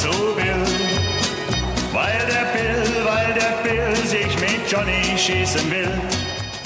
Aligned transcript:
so 0.00 0.08
will. 0.36 0.64
Weil 1.92 2.20
der 2.26 2.46
Bill, 2.54 3.04
weil 3.04 3.34
der 3.34 3.54
Bill 3.62 3.96
sich 4.06 4.32
mit 4.40 4.70
Johnny 4.70 5.18
schießen 5.18 5.70
will. 5.70 5.90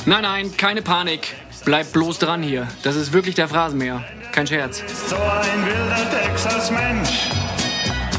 Nein, 0.07 0.23
nein, 0.23 0.57
keine 0.57 0.83
Panik. 0.83 1.35
Bleib 1.65 1.93
bloß 1.93 2.19
dran 2.19 2.43
hier. 2.43 2.69
Das 2.83 2.95
ist 2.95 3.13
wirklich 3.13 3.35
der 3.35 3.49
Phrasenmäher. 3.49 4.05
Kein 4.33 4.47
Scherz. 4.47 4.83
Ist 4.83 5.09
so 5.09 5.17
ein 5.17 5.67
wilder 5.67 6.11
Texas-Mensch. 6.11 7.31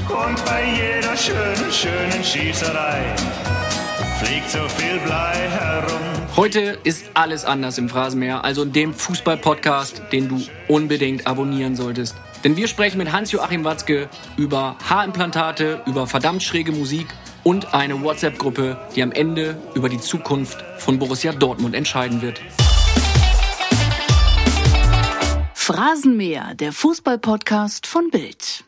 Und 0.09 0.45
bei 0.45 0.63
jeder 0.65 1.15
schönen, 1.15 1.71
schönen 1.71 2.23
Schießerei 2.23 3.15
fliegt 4.21 4.49
so 4.49 4.67
viel 4.69 4.99
Blei 4.99 5.35
herum. 5.49 5.99
Heute 6.35 6.77
ist 6.83 7.05
alles 7.13 7.45
anders 7.45 7.77
im 7.77 7.87
Phrasenmäher, 7.87 8.43
also 8.43 8.63
in 8.63 8.73
dem 8.73 8.93
Fußball-Podcast, 8.93 10.01
den 10.11 10.27
du 10.27 10.41
unbedingt 10.67 11.27
abonnieren 11.27 11.75
solltest. 11.75 12.15
Denn 12.45 12.55
wir 12.55 12.67
sprechen 12.67 12.99
mit 12.99 13.11
Hans-Joachim 13.11 13.63
Watzke 13.63 14.07
über 14.37 14.77
Haarimplantate, 14.87 15.81
über 15.87 16.05
verdammt 16.05 16.43
schräge 16.43 16.71
Musik 16.71 17.07
und 17.43 17.73
eine 17.73 18.03
WhatsApp-Gruppe, 18.03 18.77
die 18.95 19.01
am 19.01 19.11
Ende 19.11 19.57
über 19.73 19.89
die 19.89 19.99
Zukunft 19.99 20.63
von 20.77 20.99
Borussia 20.99 21.33
Dortmund 21.33 21.73
entscheiden 21.73 22.21
wird. 22.21 22.39
Phrasenmäher, 25.55 26.53
der 26.53 26.71
Fußball-Podcast 26.71 27.87
von 27.87 28.11
Bild. 28.11 28.63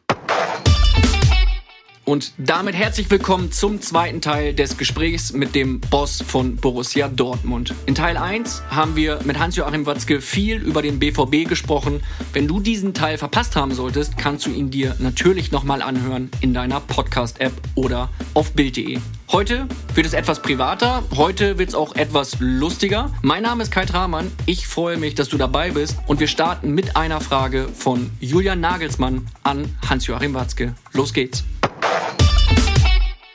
Und 2.08 2.32
damit 2.38 2.74
herzlich 2.74 3.12
willkommen 3.12 3.52
zum 3.52 3.82
zweiten 3.82 4.22
Teil 4.22 4.54
des 4.54 4.78
Gesprächs 4.78 5.34
mit 5.34 5.54
dem 5.56 5.82
Boss 5.82 6.24
von 6.26 6.56
Borussia 6.56 7.10
Dortmund. 7.10 7.74
In 7.86 7.96
Teil 7.96 8.16
1 8.16 8.64
haben 8.70 8.96
wir 8.96 9.20
mit 9.26 9.38
Hans-Joachim 9.38 9.86
Watzke 9.86 10.22
viel 10.22 10.56
über 10.62 10.82
den 10.82 11.00
BVB 11.00 11.50
gesprochen. 11.50 12.02
Wenn 12.32 12.48
du 12.48 12.62
diesen 12.62 12.94
Teil 12.94 13.18
verpasst 13.18 13.58
haben 13.58 13.74
solltest, 13.74 14.18
kannst 14.18 14.46
du 14.46 14.52
ihn 14.52 14.72
dir 14.72 14.96
natürlich 14.99 15.52
nochmal 15.52 15.82
anhören 15.82 16.32
in 16.40 16.54
deiner 16.54 16.80
Podcast-App 16.80 17.52
oder 17.76 18.08
auf 18.34 18.54
Bild.de. 18.54 18.99
Heute 19.30 19.68
wird 19.94 20.08
es 20.08 20.14
etwas 20.14 20.42
privater, 20.42 21.04
heute 21.18 21.58
wird 21.58 21.68
es 21.68 21.76
auch 21.76 21.94
etwas 21.98 22.38
lustiger. 22.40 23.12
Mein 23.21 23.44
Name 23.44 23.64
ist 23.64 23.71
Kai 23.74 23.86
Tramann, 23.86 24.32
ich 24.46 24.66
freue 24.66 24.96
mich, 24.96 25.16
dass 25.16 25.27
du 25.27 25.38
dabei 25.38 25.71
bist 25.71 25.98
und 26.08 26.21
wir 26.21 26.27
starten 26.27 26.71
mit 26.71 26.96
einer 26.96 27.20
Frage 27.20 27.68
von 27.68 28.10
Julian 28.21 28.62
Nagelsmann 28.62 29.27
an 29.44 29.76
Hans-Joachim 29.90 30.34
Watzke. 30.34 30.74
Los 30.94 31.12
geht's. 31.12 31.44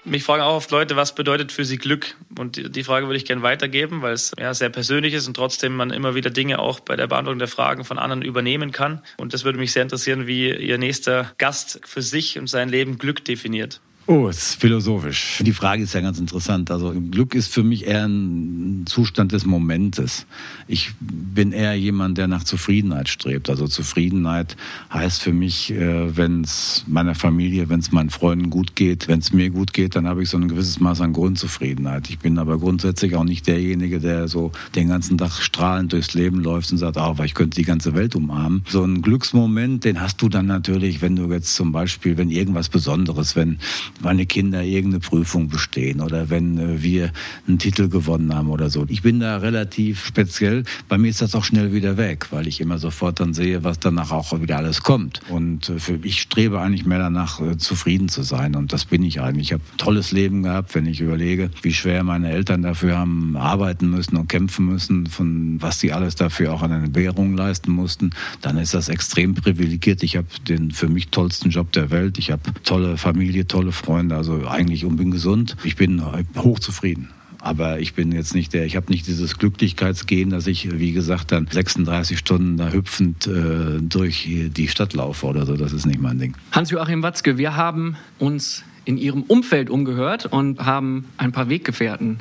Mich 0.04 0.24
fragen 0.24 0.42
auch 0.42 0.56
oft 0.56 0.70
Leute, 0.72 0.96
was 0.96 1.14
bedeutet 1.14 1.52
für 1.52 1.64
sie 1.64 1.78
Glück? 1.78 2.16
Und 2.36 2.74
die 2.74 2.82
Frage 2.82 3.06
würde 3.06 3.16
ich 3.16 3.24
gerne 3.24 3.42
weitergeben, 3.42 4.02
weil 4.02 4.14
es 4.14 4.32
ja 4.38 4.52
sehr 4.52 4.68
persönlich 4.68 5.14
ist 5.14 5.28
und 5.28 5.34
trotzdem 5.34 5.76
man 5.76 5.90
immer 5.90 6.16
wieder 6.16 6.28
Dinge 6.28 6.58
auch 6.58 6.80
bei 6.80 6.96
der 6.96 7.06
Beantwortung 7.06 7.38
der 7.38 7.46
Fragen 7.46 7.84
von 7.84 7.98
anderen 7.98 8.22
übernehmen 8.22 8.72
kann. 8.72 9.00
Und 9.16 9.32
das 9.32 9.44
würde 9.44 9.60
mich 9.60 9.70
sehr 9.72 9.82
interessieren, 9.82 10.26
wie 10.26 10.52
Ihr 10.52 10.78
nächster 10.78 11.32
Gast 11.38 11.80
für 11.84 12.02
sich 12.02 12.36
und 12.36 12.48
sein 12.48 12.68
Leben 12.68 12.98
Glück 12.98 13.24
definiert. 13.24 13.80
Oh, 14.08 14.26
ist 14.26 14.56
philosophisch. 14.56 15.40
Die 15.46 15.52
Frage 15.52 15.84
ist 15.84 15.94
ja 15.94 16.00
ganz 16.00 16.18
interessant. 16.18 16.72
Also 16.72 16.92
Glück 17.12 17.36
ist 17.36 17.54
für 17.54 17.62
mich 17.62 17.86
eher 17.86 18.04
ein 18.04 18.82
Zustand 18.84 19.30
des 19.30 19.46
Momentes. 19.46 20.26
Ich 20.66 20.90
bin 20.98 21.52
eher 21.52 21.74
jemand, 21.76 22.18
der 22.18 22.26
nach 22.26 22.42
Zufriedenheit 22.42 23.08
strebt. 23.08 23.48
Also 23.48 23.68
Zufriedenheit 23.68 24.56
heißt 24.92 25.22
für 25.22 25.32
mich, 25.32 25.70
äh, 25.70 26.16
wenn 26.16 26.42
es 26.42 26.84
meiner 26.88 27.14
Familie, 27.14 27.68
wenn 27.68 27.78
es 27.78 27.92
meinen 27.92 28.10
Freunden 28.10 28.50
gut 28.50 28.74
geht, 28.74 29.06
wenn 29.06 29.20
es 29.20 29.32
mir 29.32 29.50
gut 29.50 29.72
geht, 29.72 29.94
dann 29.94 30.08
habe 30.08 30.24
ich 30.24 30.30
so 30.30 30.36
ein 30.36 30.48
gewisses 30.48 30.80
Maß 30.80 31.00
an 31.00 31.12
Grundzufriedenheit. 31.12 32.10
Ich 32.10 32.18
bin 32.18 32.38
aber 32.38 32.58
grundsätzlich 32.58 33.14
auch 33.14 33.24
nicht 33.24 33.46
derjenige, 33.46 34.00
der 34.00 34.26
so 34.26 34.50
den 34.74 34.88
ganzen 34.88 35.16
Tag 35.16 35.30
strahlend 35.30 35.92
durchs 35.92 36.12
Leben 36.14 36.40
läuft 36.42 36.72
und 36.72 36.78
sagt, 36.78 36.96
oh, 36.96 37.14
ich 37.24 37.34
könnte 37.34 37.54
die 37.54 37.64
ganze 37.64 37.94
Welt 37.94 38.16
umarmen. 38.16 38.64
So 38.68 38.82
ein 38.82 39.00
Glücksmoment, 39.00 39.84
den 39.84 40.00
hast 40.00 40.20
du 40.20 40.28
dann 40.28 40.46
natürlich, 40.46 41.02
wenn 41.02 41.14
du 41.14 41.32
jetzt 41.32 41.54
zum 41.54 41.70
Beispiel, 41.70 42.16
wenn 42.16 42.30
irgendwas 42.30 42.68
Besonderes, 42.68 43.36
wenn 43.36 43.58
meine 44.02 44.26
Kinder 44.26 44.62
irgendeine 44.62 45.00
Prüfung 45.00 45.48
bestehen 45.48 46.00
oder 46.00 46.30
wenn 46.30 46.58
äh, 46.58 46.82
wir 46.82 47.12
einen 47.46 47.58
Titel 47.58 47.88
gewonnen 47.88 48.34
haben 48.34 48.50
oder 48.50 48.70
so. 48.70 48.84
Ich 48.88 49.02
bin 49.02 49.20
da 49.20 49.38
relativ 49.38 50.04
speziell. 50.04 50.64
Bei 50.88 50.98
mir 50.98 51.08
ist 51.08 51.22
das 51.22 51.34
auch 51.34 51.44
schnell 51.44 51.72
wieder 51.72 51.96
weg, 51.96 52.28
weil 52.30 52.46
ich 52.46 52.60
immer 52.60 52.78
sofort 52.78 53.20
dann 53.20 53.34
sehe, 53.34 53.64
was 53.64 53.78
danach 53.78 54.10
auch 54.10 54.40
wieder 54.40 54.58
alles 54.58 54.82
kommt. 54.82 55.20
Und 55.28 55.68
äh, 55.68 55.78
für, 55.78 55.98
ich 56.02 56.20
strebe 56.20 56.60
eigentlich 56.60 56.86
mehr 56.86 56.98
danach, 56.98 57.40
äh, 57.40 57.56
zufrieden 57.56 58.08
zu 58.08 58.22
sein. 58.22 58.56
Und 58.56 58.72
das 58.72 58.84
bin 58.84 59.02
ich 59.02 59.20
eigentlich. 59.20 59.48
Ich 59.48 59.52
habe 59.52 59.62
ein 59.72 59.78
tolles 59.78 60.12
Leben 60.12 60.42
gehabt, 60.42 60.74
wenn 60.74 60.86
ich 60.86 61.00
überlege, 61.00 61.50
wie 61.62 61.72
schwer 61.72 62.02
meine 62.02 62.30
Eltern 62.30 62.62
dafür 62.62 62.98
haben 62.98 63.36
arbeiten 63.36 63.90
müssen 63.90 64.16
und 64.16 64.28
kämpfen 64.28 64.66
müssen, 64.66 65.06
von 65.06 65.60
was 65.60 65.80
sie 65.80 65.92
alles 65.92 66.14
dafür 66.14 66.52
auch 66.52 66.62
an 66.62 66.72
Entbehrungen 66.72 67.36
leisten 67.36 67.72
mussten. 67.72 68.10
Dann 68.40 68.56
ist 68.58 68.74
das 68.74 68.88
extrem 68.88 69.34
privilegiert. 69.34 70.02
Ich 70.02 70.16
habe 70.16 70.26
den 70.48 70.70
für 70.70 70.88
mich 70.88 71.08
tollsten 71.08 71.50
Job 71.50 71.72
der 71.72 71.90
Welt. 71.90 72.18
Ich 72.18 72.30
habe 72.30 72.42
tolle 72.64 72.96
Familie, 72.96 73.46
tolle 73.46 73.72
Freunde, 73.82 74.16
also 74.16 74.46
eigentlich 74.46 74.84
und 74.84 74.96
bin 74.96 75.10
gesund. 75.10 75.56
Ich 75.64 75.76
bin 75.76 76.02
hochzufrieden. 76.36 77.10
Aber 77.42 77.80
ich 77.80 77.94
bin 77.94 78.12
jetzt 78.12 78.36
nicht 78.36 78.52
der, 78.52 78.66
ich 78.66 78.76
habe 78.76 78.86
nicht 78.88 79.04
dieses 79.08 79.36
Glücklichkeitsgehen, 79.36 80.30
dass 80.30 80.46
ich, 80.46 80.78
wie 80.78 80.92
gesagt, 80.92 81.32
dann 81.32 81.48
36 81.50 82.16
Stunden 82.16 82.56
da 82.56 82.70
hüpfend 82.70 83.26
äh, 83.26 83.80
durch 83.80 84.28
die 84.28 84.68
Stadt 84.68 84.92
laufe 84.92 85.26
oder 85.26 85.44
so. 85.44 85.56
Das 85.56 85.72
ist 85.72 85.84
nicht 85.84 86.00
mein 86.00 86.20
Ding. 86.20 86.36
Hans-Joachim 86.52 87.02
Watzke, 87.02 87.38
wir 87.38 87.56
haben 87.56 87.96
uns 88.20 88.62
in 88.84 88.96
Ihrem 88.96 89.22
Umfeld 89.22 89.70
umgehört 89.70 90.26
und 90.26 90.64
haben 90.64 91.06
ein 91.16 91.32
paar 91.32 91.48
Weggefährten 91.48 92.20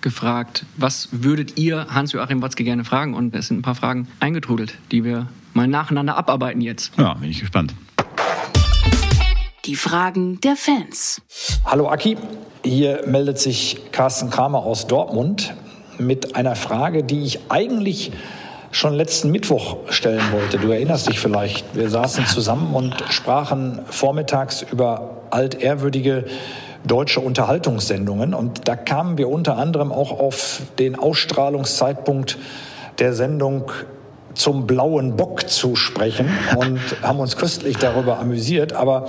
gefragt, 0.00 0.64
was 0.78 1.08
würdet 1.12 1.58
ihr 1.58 1.88
Hans-Joachim 1.90 2.40
Watzke 2.40 2.64
gerne 2.64 2.84
fragen? 2.84 3.12
Und 3.12 3.34
es 3.34 3.48
sind 3.48 3.58
ein 3.58 3.62
paar 3.62 3.74
Fragen 3.74 4.08
eingetrudelt, 4.20 4.78
die 4.90 5.04
wir 5.04 5.28
mal 5.52 5.68
nacheinander 5.68 6.16
abarbeiten 6.16 6.62
jetzt. 6.62 6.92
Ja, 6.98 7.12
bin 7.14 7.30
ich 7.30 7.40
gespannt. 7.40 7.74
Die 9.64 9.76
Fragen 9.76 10.40
der 10.40 10.56
Fans. 10.56 11.22
Hallo 11.64 11.88
Aki, 11.88 12.16
hier 12.64 13.04
meldet 13.06 13.38
sich 13.38 13.92
Carsten 13.92 14.28
Kramer 14.28 14.64
aus 14.64 14.88
Dortmund 14.88 15.54
mit 15.98 16.34
einer 16.34 16.56
Frage, 16.56 17.04
die 17.04 17.22
ich 17.22 17.38
eigentlich 17.48 18.10
schon 18.72 18.94
letzten 18.94 19.30
Mittwoch 19.30 19.76
stellen 19.88 20.32
wollte. 20.32 20.58
Du 20.58 20.72
erinnerst 20.72 21.08
dich 21.08 21.20
vielleicht, 21.20 21.76
wir 21.76 21.88
saßen 21.90 22.26
zusammen 22.26 22.74
und 22.74 23.04
sprachen 23.10 23.82
vormittags 23.88 24.62
über 24.62 25.22
altehrwürdige 25.30 26.24
deutsche 26.84 27.20
Unterhaltungssendungen 27.20 28.34
und 28.34 28.66
da 28.66 28.74
kamen 28.74 29.16
wir 29.16 29.28
unter 29.28 29.58
anderem 29.58 29.92
auch 29.92 30.18
auf 30.18 30.62
den 30.80 30.98
Ausstrahlungszeitpunkt 30.98 32.36
der 32.98 33.12
Sendung 33.12 33.70
zum 34.34 34.66
blauen 34.66 35.16
Bock 35.16 35.48
zu 35.48 35.76
sprechen 35.76 36.28
und 36.56 36.80
haben 37.02 37.20
uns 37.20 37.36
köstlich 37.36 37.76
darüber 37.76 38.18
amüsiert. 38.18 38.72
Aber 38.72 39.08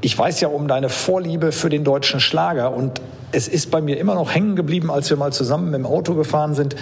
ich 0.00 0.16
weiß 0.16 0.40
ja 0.40 0.48
um 0.48 0.68
deine 0.68 0.88
Vorliebe 0.88 1.52
für 1.52 1.68
den 1.68 1.84
deutschen 1.84 2.20
Schlager 2.20 2.74
und 2.74 3.00
es 3.32 3.48
ist 3.48 3.70
bei 3.70 3.80
mir 3.80 3.98
immer 3.98 4.14
noch 4.14 4.34
hängen 4.34 4.56
geblieben, 4.56 4.90
als 4.90 5.10
wir 5.10 5.16
mal 5.16 5.32
zusammen 5.32 5.72
im 5.74 5.86
Auto 5.86 6.14
gefahren 6.14 6.54
sind, 6.54 6.76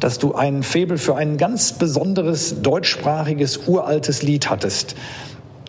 dass 0.00 0.18
du 0.18 0.34
einen 0.34 0.62
Febel 0.62 0.98
für 0.98 1.16
ein 1.16 1.38
ganz 1.38 1.72
besonderes 1.72 2.62
deutschsprachiges 2.62 3.68
uraltes 3.68 4.22
Lied 4.22 4.50
hattest. 4.50 4.96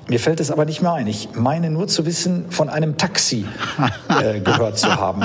Mir 0.08 0.20
fällt 0.20 0.40
es 0.40 0.52
aber 0.52 0.66
nicht 0.66 0.82
mehr 0.82 0.94
ein. 0.94 1.08
Ich 1.08 1.30
meine 1.34 1.72
nur 1.72 1.88
zu 1.88 2.06
wissen, 2.06 2.46
von 2.50 2.70
einem 2.70 2.98
Taxi 2.98 3.46
äh, 4.22 4.40
gehört 4.40 4.78
zu 4.78 4.96
haben. 4.96 5.24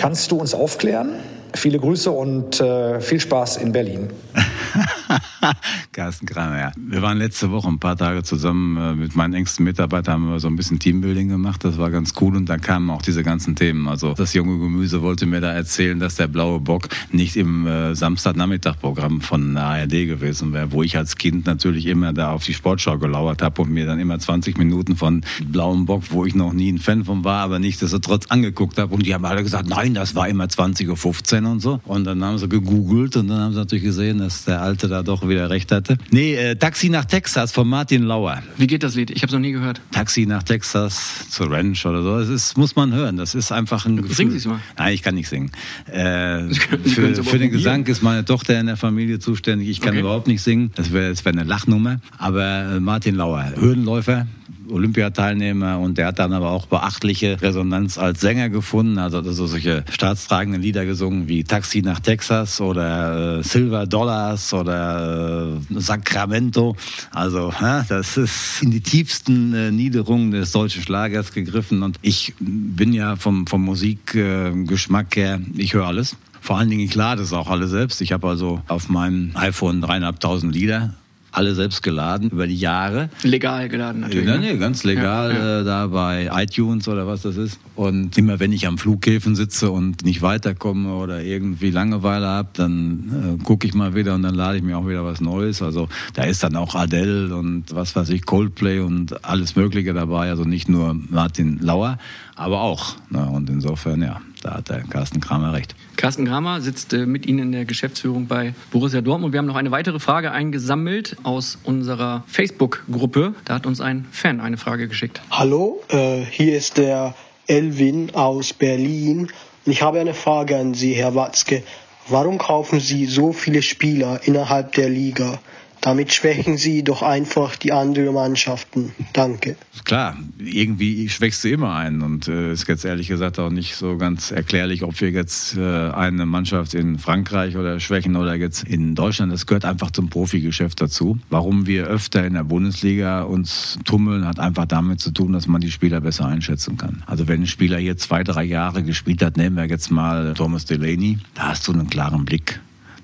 Kannst 0.00 0.30
du 0.30 0.36
uns 0.36 0.54
aufklären? 0.54 1.14
Viele 1.54 1.80
Grüße 1.80 2.10
und 2.12 2.60
äh, 2.60 3.00
viel 3.00 3.18
Spaß 3.18 3.56
in 3.56 3.72
Berlin. 3.72 4.10
Carsten 5.92 6.26
Kramer, 6.26 6.58
ja. 6.58 6.72
Wir 6.76 7.02
waren 7.02 7.18
letzte 7.18 7.50
Woche 7.50 7.68
ein 7.68 7.78
paar 7.78 7.96
Tage 7.96 8.22
zusammen 8.22 8.76
äh, 8.76 8.94
mit 8.94 9.16
meinen 9.16 9.34
engsten 9.34 9.64
Mitarbeitern, 9.64 10.14
haben 10.14 10.30
wir 10.30 10.40
so 10.40 10.48
ein 10.48 10.56
bisschen 10.56 10.78
Teambuilding 10.78 11.28
gemacht. 11.28 11.64
Das 11.64 11.78
war 11.78 11.90
ganz 11.90 12.14
cool 12.20 12.36
und 12.36 12.48
da 12.48 12.58
kamen 12.58 12.90
auch 12.90 13.02
diese 13.02 13.22
ganzen 13.22 13.56
Themen. 13.56 13.88
Also 13.88 14.14
das 14.14 14.34
junge 14.34 14.58
Gemüse 14.58 15.02
wollte 15.02 15.26
mir 15.26 15.40
da 15.40 15.52
erzählen, 15.52 15.98
dass 15.98 16.16
der 16.16 16.28
blaue 16.28 16.60
Bock 16.60 16.88
nicht 17.10 17.36
im 17.36 17.66
äh, 17.66 17.94
Samstagnachmittagprogramm 17.94 19.20
von 19.20 19.56
ARD 19.56 19.90
gewesen 19.90 20.52
wäre, 20.52 20.72
wo 20.72 20.82
ich 20.82 20.96
als 20.96 21.16
Kind 21.16 21.46
natürlich 21.46 21.86
immer 21.86 22.12
da 22.12 22.32
auf 22.32 22.44
die 22.44 22.54
Sportschau 22.54 22.98
gelauert 22.98 23.42
habe 23.42 23.62
und 23.62 23.70
mir 23.70 23.86
dann 23.86 23.98
immer 23.98 24.18
20 24.18 24.58
Minuten 24.58 24.96
von 24.96 25.22
blauem 25.44 25.86
Bock, 25.86 26.04
wo 26.10 26.24
ich 26.24 26.34
noch 26.34 26.52
nie 26.52 26.72
ein 26.72 26.78
Fan 26.78 27.04
von 27.04 27.24
war, 27.24 27.42
aber 27.42 27.58
nichtsdestotrotz 27.58 28.26
angeguckt 28.26 28.78
habe. 28.78 28.94
Und 28.94 29.06
die 29.06 29.14
haben 29.14 29.24
alle 29.24 29.42
gesagt, 29.42 29.68
nein, 29.68 29.94
das 29.94 30.14
war 30.14 30.28
immer 30.28 30.44
20.15 30.44 31.42
Uhr 31.42 31.50
und 31.50 31.60
so. 31.60 31.80
Und 31.84 32.04
dann 32.04 32.22
haben 32.24 32.38
sie 32.38 32.48
gegoogelt 32.48 33.16
und 33.16 33.28
dann 33.28 33.40
haben 33.40 33.52
sie 33.52 33.58
natürlich 33.58 33.84
gesehen, 33.84 34.18
dass 34.18 34.44
der 34.44 34.62
Alte 34.62 34.88
da 34.88 35.02
doch 35.02 35.29
wieder 35.30 35.48
recht 35.48 35.72
hatte. 35.72 35.96
Nee, 36.10 36.34
äh, 36.34 36.56
Taxi 36.56 36.90
nach 36.90 37.06
Texas 37.06 37.52
von 37.52 37.66
Martin 37.66 38.02
Lauer. 38.02 38.42
Wie 38.58 38.66
geht 38.66 38.82
das 38.82 38.94
Lied? 38.96 39.10
Ich 39.10 39.22
habe 39.22 39.28
es 39.28 39.32
noch 39.32 39.40
nie 39.40 39.52
gehört. 39.52 39.80
Taxi 39.92 40.26
nach 40.26 40.42
Texas 40.42 41.26
zur 41.30 41.50
Ranch 41.50 41.86
oder 41.86 42.02
so. 42.02 42.18
Das 42.18 42.28
ist, 42.28 42.58
muss 42.58 42.76
man 42.76 42.92
hören. 42.92 43.16
Das 43.16 43.34
ist 43.34 43.50
einfach 43.52 43.86
ein 43.86 43.96
Gefühl. 43.96 44.14
Singen 44.14 44.30
Sie 44.32 44.36
es 44.38 44.46
mal. 44.46 44.60
Nein, 44.76 44.92
ich 44.92 45.02
kann 45.02 45.14
nicht 45.14 45.28
singen. 45.28 45.50
Äh, 45.86 46.52
für 46.54 47.24
für 47.24 47.38
den. 47.38 47.50
Gesang 47.50 47.86
ist 47.86 48.02
meine 48.02 48.24
Tochter 48.24 48.60
in 48.60 48.66
der 48.66 48.76
Familie 48.76 49.18
zuständig. 49.18 49.68
Ich 49.68 49.80
kann 49.80 49.90
Okay. 49.90 50.00
überhaupt 50.00 50.26
nicht 50.28 50.42
singen. 50.42 50.70
Das 50.76 50.92
wäre 50.92 51.14
wär 51.16 51.32
eine 51.32 51.44
Lachnummer. 51.44 52.00
Aber 52.18 52.74
äh, 52.76 52.80
Martin 52.80 53.14
Lauer, 53.16 53.52
Hürdenläufer, 53.56 54.26
Olympiateilnehmer 54.70 55.78
und 55.78 55.98
der 55.98 56.08
hat 56.08 56.18
dann 56.18 56.32
aber 56.32 56.50
auch 56.50 56.66
beachtliche 56.66 57.40
Resonanz 57.40 57.98
als 57.98 58.20
Sänger 58.20 58.48
gefunden. 58.48 58.98
Also 58.98 59.22
so 59.32 59.46
solche 59.46 59.84
staatstragenden 59.90 60.62
Lieder 60.62 60.84
gesungen 60.84 61.28
wie 61.28 61.44
Taxi 61.44 61.82
nach 61.82 62.00
Texas 62.00 62.60
oder 62.60 63.38
äh, 63.38 63.42
Silver 63.42 63.86
Dollars 63.86 64.52
oder 64.54 65.58
äh, 65.70 65.80
Sacramento. 65.80 66.76
Also 67.10 67.52
das 67.88 68.16
ist 68.16 68.62
in 68.62 68.70
die 68.70 68.80
tiefsten 68.80 69.54
äh, 69.54 69.70
Niederungen 69.70 70.30
des 70.30 70.52
deutschen 70.52 70.82
Schlagers 70.82 71.32
gegriffen 71.32 71.82
und 71.82 71.98
ich 72.02 72.34
bin 72.38 72.92
ja 72.92 73.16
vom, 73.16 73.46
vom 73.46 73.64
Musikgeschmack 73.64 75.16
her, 75.16 75.40
ich 75.56 75.74
höre 75.74 75.86
alles. 75.86 76.16
Vor 76.40 76.56
allen 76.56 76.70
Dingen, 76.70 76.80
ich 76.80 76.94
lade 76.94 77.22
es 77.22 77.32
auch 77.34 77.48
alle 77.50 77.68
selbst. 77.68 78.00
Ich 78.00 78.12
habe 78.12 78.26
also 78.26 78.62
auf 78.66 78.88
meinem 78.88 79.32
iPhone 79.34 79.82
dreieinhalbtausend 79.82 80.54
Lieder 80.54 80.94
alle 81.32 81.54
selbst 81.54 81.82
geladen 81.82 82.30
über 82.30 82.46
die 82.46 82.56
Jahre. 82.56 83.10
Legal 83.22 83.68
geladen 83.68 84.00
natürlich. 84.00 84.26
Ja, 84.26 84.36
nee, 84.36 84.56
ganz 84.56 84.84
legal 84.84 85.32
ja, 85.32 85.38
ja. 85.38 85.60
Äh, 85.60 85.64
da 85.64 85.86
bei 85.86 86.30
iTunes 86.32 86.88
oder 86.88 87.06
was 87.06 87.22
das 87.22 87.36
ist. 87.36 87.60
Und 87.76 88.16
immer 88.18 88.40
wenn 88.40 88.52
ich 88.52 88.66
am 88.66 88.78
Flughäfen 88.78 89.34
sitze 89.36 89.70
und 89.70 90.04
nicht 90.04 90.22
weiterkomme 90.22 90.94
oder 90.94 91.22
irgendwie 91.22 91.70
Langeweile 91.70 92.26
habe, 92.26 92.48
dann 92.54 93.38
äh, 93.40 93.44
gucke 93.44 93.66
ich 93.66 93.74
mal 93.74 93.94
wieder 93.94 94.14
und 94.14 94.22
dann 94.22 94.34
lade 94.34 94.58
ich 94.58 94.62
mir 94.62 94.76
auch 94.78 94.86
wieder 94.86 95.04
was 95.04 95.20
Neues. 95.20 95.62
Also 95.62 95.88
da 96.14 96.24
ist 96.24 96.42
dann 96.42 96.56
auch 96.56 96.74
Adele 96.74 97.34
und 97.34 97.74
was 97.74 97.94
weiß 97.94 98.10
ich, 98.10 98.26
Coldplay 98.26 98.80
und 98.80 99.24
alles 99.24 99.56
Mögliche 99.56 99.94
dabei. 99.94 100.30
Also 100.30 100.44
nicht 100.44 100.68
nur 100.68 100.96
Martin 101.08 101.58
Lauer, 101.60 101.98
aber 102.36 102.60
auch. 102.60 102.96
Ne? 103.10 103.26
Und 103.26 103.50
insofern, 103.50 104.02
ja, 104.02 104.20
da 104.42 104.54
hat 104.54 104.68
der 104.68 104.82
Carsten 104.82 105.20
Kramer 105.20 105.52
recht. 105.52 105.74
Carsten 105.96 106.26
Kramer 106.26 106.60
sitzt 106.60 106.92
äh, 106.92 107.06
mit 107.06 107.26
Ihnen 107.26 107.38
in 107.40 107.52
der 107.52 107.64
Geschäftsführung 107.64 108.26
bei 108.26 108.54
Borussia 108.70 109.00
Dortmund. 109.00 109.32
Wir 109.32 109.38
haben 109.38 109.46
noch 109.46 109.56
eine 109.56 109.70
weitere 109.70 110.00
Frage 110.00 110.32
eingesammelt 110.32 111.16
aus 111.22 111.58
unserer 111.64 112.24
Facebook-Gruppe. 112.26 113.34
Da 113.44 113.54
hat 113.54 113.66
uns 113.66 113.80
ein 113.80 114.06
Fan 114.10 114.40
eine 114.40 114.56
Frage 114.56 114.88
geschickt. 114.88 115.20
Hallo, 115.30 115.82
äh, 115.88 116.22
hier 116.30 116.56
ist 116.56 116.78
der 116.78 117.14
Elvin 117.46 118.14
aus 118.14 118.52
Berlin. 118.52 119.28
Und 119.66 119.72
ich 119.72 119.82
habe 119.82 120.00
eine 120.00 120.14
Frage 120.14 120.56
an 120.56 120.74
Sie, 120.74 120.94
Herr 120.94 121.14
Watzke. 121.14 121.62
Warum 122.08 122.38
kaufen 122.38 122.80
Sie 122.80 123.06
so 123.06 123.32
viele 123.32 123.62
Spieler 123.62 124.20
innerhalb 124.24 124.72
der 124.72 124.88
Liga? 124.88 125.38
Damit 125.80 126.12
schwächen 126.12 126.58
sie 126.58 126.84
doch 126.84 127.02
einfach 127.02 127.56
die 127.56 127.72
anderen 127.72 128.14
Mannschaften. 128.14 128.92
Danke. 129.12 129.56
Klar, 129.84 130.16
irgendwie 130.38 131.08
schwächst 131.08 131.42
du 131.42 131.48
immer 131.48 131.74
einen 131.74 132.02
und 132.02 132.28
äh, 132.28 132.52
ist 132.52 132.68
jetzt 132.68 132.84
ehrlich 132.84 133.08
gesagt 133.08 133.38
auch 133.38 133.50
nicht 133.50 133.76
so 133.76 133.96
ganz 133.96 134.30
erklärlich, 134.30 134.82
ob 134.82 135.00
wir 135.00 135.10
jetzt 135.10 135.56
äh, 135.56 135.90
eine 135.90 136.26
Mannschaft 136.26 136.74
in 136.74 136.98
Frankreich 136.98 137.56
oder 137.56 137.80
schwächen 137.80 138.16
oder 138.16 138.34
jetzt 138.34 138.64
in 138.64 138.94
Deutschland. 138.94 139.32
Das 139.32 139.46
gehört 139.46 139.64
einfach 139.64 139.90
zum 139.90 140.10
Profigeschäft 140.10 140.80
dazu. 140.80 141.18
Warum 141.30 141.66
wir 141.66 141.86
öfter 141.86 142.26
in 142.26 142.34
der 142.34 142.44
Bundesliga 142.44 143.22
uns 143.22 143.78
tummeln, 143.84 144.26
hat 144.26 144.38
einfach 144.38 144.66
damit 144.66 145.00
zu 145.00 145.12
tun, 145.12 145.32
dass 145.32 145.46
man 145.46 145.60
die 145.60 145.70
Spieler 145.70 146.00
besser 146.02 146.26
einschätzen 146.26 146.76
kann. 146.76 147.02
Also 147.06 147.26
wenn 147.26 147.42
ein 147.42 147.46
Spieler 147.46 147.78
hier 147.78 147.96
zwei, 147.96 148.22
drei 148.22 148.44
Jahre 148.44 148.82
gespielt 148.82 149.22
hat, 149.22 149.38
nehmen 149.38 149.56
wir 149.56 149.66
jetzt 149.66 149.90
mal 149.90 150.34
Thomas 150.34 150.66
Delaney, 150.66 151.18
da 151.34 151.48
hast 151.48 151.66
du 151.66 151.72
einen 151.72 151.88
klaren 151.88 152.24
Blick 152.24 152.60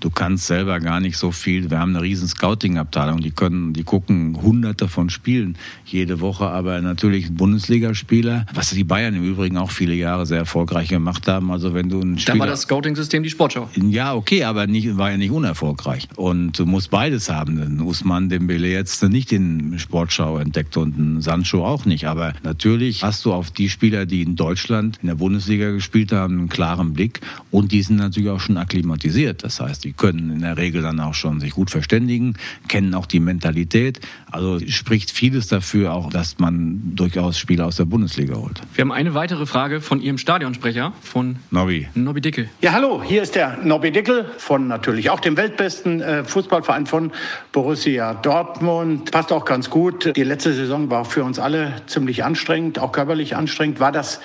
du 0.07 0.11
kannst 0.11 0.47
selber 0.47 0.79
gar 0.79 1.01
nicht 1.01 1.17
so 1.17 1.33
viel. 1.33 1.69
Wir 1.69 1.81
haben 1.81 1.97
eine 1.97 2.01
riesen 2.01 2.29
Scouting-Abteilung, 2.29 3.21
die 3.21 3.33
können, 3.33 3.73
die 3.73 3.83
gucken 3.83 4.41
hunderte 4.41 4.87
von 4.87 5.11
Spielen 5.11 5.59
jede 5.85 6.21
Woche, 6.21 6.47
aber 6.47 6.81
natürlich 6.81 7.33
Bundesligaspieler, 7.33 8.47
was 8.55 8.71
die 8.71 8.85
Bayern 8.85 9.17
im 9.17 9.25
Übrigen 9.25 9.57
auch 9.57 9.73
viele 9.73 9.95
Jahre 9.95 10.25
sehr 10.25 10.39
erfolgreich 10.39 10.91
gemacht 10.91 11.27
haben. 11.27 11.51
Also 11.51 11.75
wenn 11.75 11.89
du 11.89 12.01
ein 12.01 12.21
Spieler, 12.21 12.35
Da 12.37 12.41
war 12.41 12.47
das 12.47 12.63
Scouting-System 12.63 13.25
die 13.25 13.31
Sportschau. 13.31 13.69
Ja, 13.75 14.15
okay, 14.15 14.45
aber 14.45 14.69
nicht, 14.69 14.97
war 14.97 15.11
ja 15.11 15.17
nicht 15.17 15.33
unerfolgreich. 15.33 16.07
Und 16.15 16.57
du 16.57 16.67
musst 16.67 16.91
beides 16.91 17.29
haben. 17.29 17.57
Denn 17.57 17.81
Usman 17.81 18.29
Dembele 18.29 18.69
jetzt 18.69 19.03
nicht 19.03 19.33
in 19.33 19.77
Sportschau 19.81 20.39
entdeckt 20.39 20.77
und 20.77 20.97
ein 20.97 21.21
Sancho 21.21 21.67
auch 21.67 21.85
nicht. 21.85 22.07
Aber 22.07 22.33
natürlich 22.45 23.03
hast 23.03 23.25
du 23.25 23.33
auf 23.33 23.51
die 23.51 23.69
Spieler, 23.69 24.07
die 24.07 24.23
in 24.23 24.37
Deutschland 24.37 25.01
in 25.03 25.09
der 25.09 25.17
Bundesliga 25.17 25.73
gespielt 25.73 26.13
haben, 26.13 26.39
einen 26.39 26.49
klaren 26.49 26.93
Blick 26.93 27.21
und 27.51 27.73
die 27.73 27.83
sind 27.83 27.97
natürlich 27.97 28.31
auch 28.31 28.41
schon 28.41 28.57
akklimatisiert. 28.57 29.43
Das 29.43 29.59
heißt, 29.59 29.83
die 29.83 29.96
können 29.97 30.31
in 30.31 30.41
der 30.41 30.57
Regel 30.57 30.83
dann 30.83 31.01
auch 31.01 31.15
schon 31.15 31.41
sich 31.41 31.53
gut 31.53 31.71
verständigen, 31.71 32.35
kennen 32.69 32.95
auch 32.95 33.07
die 33.07 33.21
Mentalität. 33.21 34.01
Also 34.31 34.59
spricht 34.67 35.11
vieles 35.11 35.49
dafür 35.49 35.95
auch, 35.95 36.11
dass 36.11 36.39
man 36.39 36.95
durchaus 36.95 37.39
Spieler 37.39 37.67
aus 37.67 37.77
der 37.77 37.85
Bundesliga 37.85 38.37
holt. 38.37 38.61
Wir 38.75 38.83
haben 38.83 38.93
eine 38.93 39.15
weitere 39.15 39.47
Frage 39.47 39.81
von 39.81 40.01
Ihrem 40.01 40.19
Stadionsprecher, 40.19 40.93
von 41.01 41.37
Nobby. 41.51 41.89
Nobby 41.95 42.21
Dickel. 42.21 42.49
Ja, 42.61 42.73
hallo, 42.73 43.03
hier 43.03 43.23
ist 43.23 43.35
der 43.35 43.59
Nobby 43.63 43.91
Dickel 43.91 44.27
von 44.39 44.69
natürlich 44.69 45.11
auch 45.11 45.21
dem 45.21 45.37
weltbesten 45.37 46.01
äh, 46.01 46.25
Fußballverein 46.25 46.87
von 46.87 47.13
Borussia 47.53 48.15
Dortmund. 48.15 49.11
Passt 49.11 49.33
auch 49.33 49.45
ganz 49.45 49.71
gut. 49.71 50.17
Die 50.17 50.23
letzte 50.23 50.53
Saison 50.53 50.91
war 50.91 51.05
für 51.05 51.25
uns 51.25 51.39
alle 51.39 51.75
ziemlich 51.87 52.25
anstrengend, 52.25 52.79
auch 52.79 52.93
körperlich 52.93 53.37
anstrengend. 53.37 53.81
War 53.81 53.93
das 53.93 54.21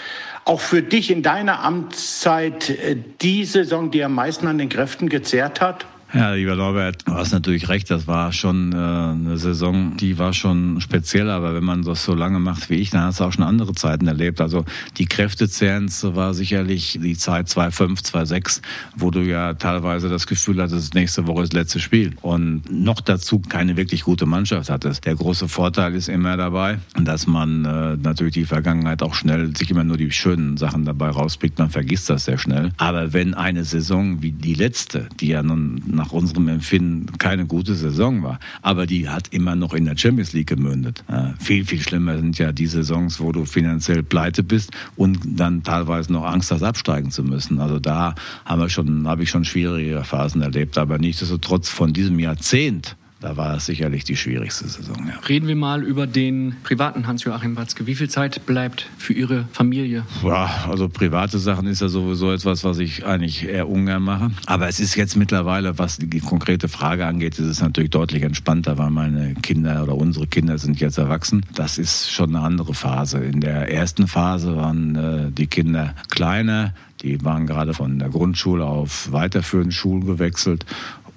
auch 0.51 0.59
für 0.59 0.81
dich 0.83 1.09
in 1.11 1.23
deiner 1.23 1.63
Amtszeit 1.63 2.69
äh, 2.69 2.97
die 3.21 3.45
Saison, 3.45 3.89
die 3.89 4.03
am 4.03 4.13
meisten 4.13 4.47
an 4.47 4.57
den 4.57 4.67
Kräften 4.67 5.07
gezehrt 5.07 5.61
hat? 5.61 5.85
Ja, 6.13 6.33
lieber 6.33 6.57
Norbert, 6.57 7.07
du 7.07 7.13
hast 7.13 7.31
natürlich 7.31 7.69
recht, 7.69 7.89
das 7.89 8.05
war 8.05 8.33
schon 8.33 8.73
äh, 8.73 8.75
eine 8.75 9.37
Saison, 9.37 9.95
die 9.95 10.17
war 10.17 10.33
schon 10.33 10.81
speziell, 10.81 11.29
aber 11.29 11.55
wenn 11.55 11.63
man 11.63 11.83
das 11.83 12.03
so 12.03 12.13
lange 12.13 12.37
macht 12.39 12.69
wie 12.69 12.75
ich, 12.75 12.89
dann 12.89 13.03
hast 13.03 13.21
du 13.21 13.23
auch 13.23 13.31
schon 13.31 13.45
andere 13.45 13.73
Zeiten 13.75 14.07
erlebt. 14.07 14.41
Also 14.41 14.65
die 14.97 15.05
Kräftezerrens 15.05 16.03
war 16.03 16.33
sicherlich 16.33 16.99
die 17.01 17.15
Zeit 17.15 17.47
2,5, 17.47 18.11
2,6, 18.11 18.61
wo 18.97 19.09
du 19.09 19.21
ja 19.21 19.53
teilweise 19.53 20.09
das 20.09 20.27
Gefühl 20.27 20.61
hattest, 20.61 20.95
nächste 20.95 21.27
Woche 21.27 21.43
ist 21.43 21.53
das 21.53 21.61
letzte 21.61 21.79
Spiel 21.79 22.13
und 22.21 22.69
noch 22.69 22.99
dazu 22.99 23.39
keine 23.39 23.77
wirklich 23.77 24.03
gute 24.03 24.25
Mannschaft 24.25 24.69
hattest. 24.69 25.05
Der 25.05 25.15
große 25.15 25.47
Vorteil 25.47 25.95
ist 25.95 26.09
immer 26.09 26.35
dabei, 26.35 26.79
dass 27.01 27.25
man 27.25 27.63
äh, 27.63 27.95
natürlich 27.95 28.33
die 28.33 28.45
Vergangenheit 28.45 29.01
auch 29.01 29.13
schnell 29.13 29.55
sich 29.55 29.71
immer 29.71 29.85
nur 29.85 29.95
die 29.95 30.11
schönen 30.11 30.57
Sachen 30.57 30.83
dabei 30.83 31.09
rauspickt, 31.09 31.57
man 31.57 31.69
vergisst 31.69 32.09
das 32.09 32.25
sehr 32.25 32.37
schnell. 32.37 32.71
Aber 32.75 33.13
wenn 33.13 33.33
eine 33.33 33.63
Saison 33.63 34.21
wie 34.21 34.33
die 34.33 34.55
letzte, 34.55 35.07
die 35.21 35.27
ja 35.27 35.41
nun 35.41 36.00
nach 36.01 36.11
unserem 36.11 36.47
Empfinden 36.47 37.17
keine 37.19 37.45
gute 37.45 37.75
Saison 37.75 38.23
war. 38.23 38.39
Aber 38.63 38.87
die 38.87 39.07
hat 39.07 39.27
immer 39.27 39.55
noch 39.55 39.75
in 39.75 39.85
der 39.85 39.95
Champions 39.95 40.33
League 40.33 40.47
gemündet. 40.47 41.03
Äh, 41.07 41.33
viel, 41.39 41.63
viel 41.63 41.79
schlimmer 41.79 42.17
sind 42.17 42.39
ja 42.39 42.51
die 42.51 42.65
Saisons, 42.65 43.19
wo 43.19 43.31
du 43.31 43.45
finanziell 43.45 44.01
pleite 44.01 44.41
bist 44.41 44.71
und 44.95 45.19
dann 45.23 45.61
teilweise 45.61 46.11
noch 46.11 46.23
Angst 46.23 46.51
hast, 46.51 46.63
absteigen 46.63 47.11
zu 47.11 47.23
müssen. 47.23 47.59
Also 47.59 47.77
da 47.79 48.15
haben 48.45 48.61
wir 48.61 48.69
schon, 48.69 49.07
habe 49.07 49.21
ich 49.21 49.29
schon 49.29 49.45
schwierige 49.45 50.03
Phasen 50.03 50.41
erlebt. 50.41 50.79
Aber 50.79 50.97
nichtsdestotrotz 50.97 51.69
von 51.69 51.93
diesem 51.93 52.17
Jahrzehnt 52.17 52.95
da 53.21 53.37
war 53.37 53.55
es 53.57 53.67
sicherlich 53.67 54.03
die 54.03 54.17
schwierigste 54.17 54.67
Saison. 54.67 54.97
Ja. 55.07 55.19
Reden 55.29 55.47
wir 55.47 55.55
mal 55.55 55.83
über 55.83 56.07
den 56.07 56.55
privaten 56.63 57.05
Hans-Joachim 57.05 57.55
Watzke. 57.55 57.85
Wie 57.85 57.93
viel 57.93 58.09
Zeit 58.09 58.47
bleibt 58.47 58.89
für 58.97 59.13
Ihre 59.13 59.45
Familie? 59.53 60.03
Ja, 60.23 60.65
also 60.67 60.89
private 60.89 61.37
Sachen 61.37 61.67
ist 61.67 61.81
ja 61.81 61.87
sowieso 61.87 62.31
etwas, 62.31 62.63
was 62.63 62.79
ich 62.79 63.05
eigentlich 63.05 63.47
eher 63.47 63.69
ungern 63.69 64.01
mache. 64.01 64.31
Aber 64.47 64.67
es 64.67 64.79
ist 64.79 64.95
jetzt 64.95 65.15
mittlerweile, 65.15 65.77
was 65.77 65.99
die 65.99 66.19
konkrete 66.19 66.67
Frage 66.67 67.05
angeht, 67.05 67.37
ist 67.37 67.45
es 67.45 67.61
natürlich 67.61 67.91
deutlich 67.91 68.23
entspannter, 68.23 68.79
weil 68.79 68.89
meine 68.89 69.35
Kinder 69.35 69.83
oder 69.83 69.95
unsere 69.95 70.25
Kinder 70.25 70.57
sind 70.57 70.79
jetzt 70.79 70.97
erwachsen. 70.97 71.45
Das 71.53 71.77
ist 71.77 72.11
schon 72.11 72.35
eine 72.35 72.43
andere 72.43 72.73
Phase. 72.73 73.19
In 73.19 73.39
der 73.39 73.71
ersten 73.71 74.07
Phase 74.07 74.57
waren 74.57 74.95
äh, 74.95 75.31
die 75.31 75.45
Kinder 75.45 75.93
kleiner. 76.09 76.73
Die 77.03 77.23
waren 77.23 77.47
gerade 77.47 77.73
von 77.73 77.97
der 77.97 78.09
Grundschule 78.09 78.65
auf 78.65 79.11
weiterführende 79.11 79.71
Schulen 79.71 80.05
gewechselt 80.05 80.65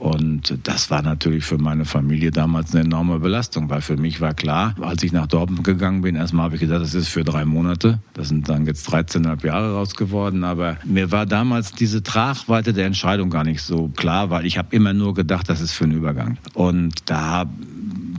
und 0.05 0.59
das 0.65 0.91
war 0.91 1.01
natürlich 1.01 1.47
für 1.47 1.57
meine 1.57 1.87
Familie 1.87 2.31
damals 2.31 2.75
eine 2.75 2.85
enorme 2.85 3.21
Belastung, 3.21 3.71
weil 3.71 3.81
für 3.81 3.97
mich 3.97 4.21
war 4.21 4.35
klar, 4.35 4.75
als 4.83 5.03
ich 5.03 5.13
nach 5.13 5.27
Dortmund 5.27 5.65
gegangen 5.65 6.03
bin, 6.03 6.15
erstmal 6.15 6.45
habe 6.45 6.57
ich 6.57 6.61
gesagt, 6.61 6.83
das 6.83 6.93
ist 6.93 7.09
für 7.09 7.25
drei 7.25 7.47
Monate. 7.47 8.01
Das 8.13 8.29
sind 8.29 8.47
dann 8.51 8.67
jetzt 8.67 8.87
13,5 8.93 9.47
Jahre 9.47 9.73
raus 9.73 9.95
geworden. 9.95 10.45
Aber 10.45 10.77
mir 10.85 11.11
war 11.11 11.25
damals 11.25 11.73
diese 11.73 12.03
Tragweite 12.03 12.75
der 12.75 12.85
Entscheidung 12.85 13.31
gar 13.31 13.45
nicht 13.45 13.63
so 13.63 13.89
klar, 13.97 14.29
weil 14.29 14.45
ich 14.45 14.59
habe 14.59 14.77
immer 14.77 14.93
nur 14.93 15.15
gedacht, 15.15 15.49
das 15.49 15.63
ist 15.63 15.73
für 15.73 15.85
einen 15.85 15.95
Übergang. 15.95 16.37
Und 16.53 16.97
da 17.07 17.47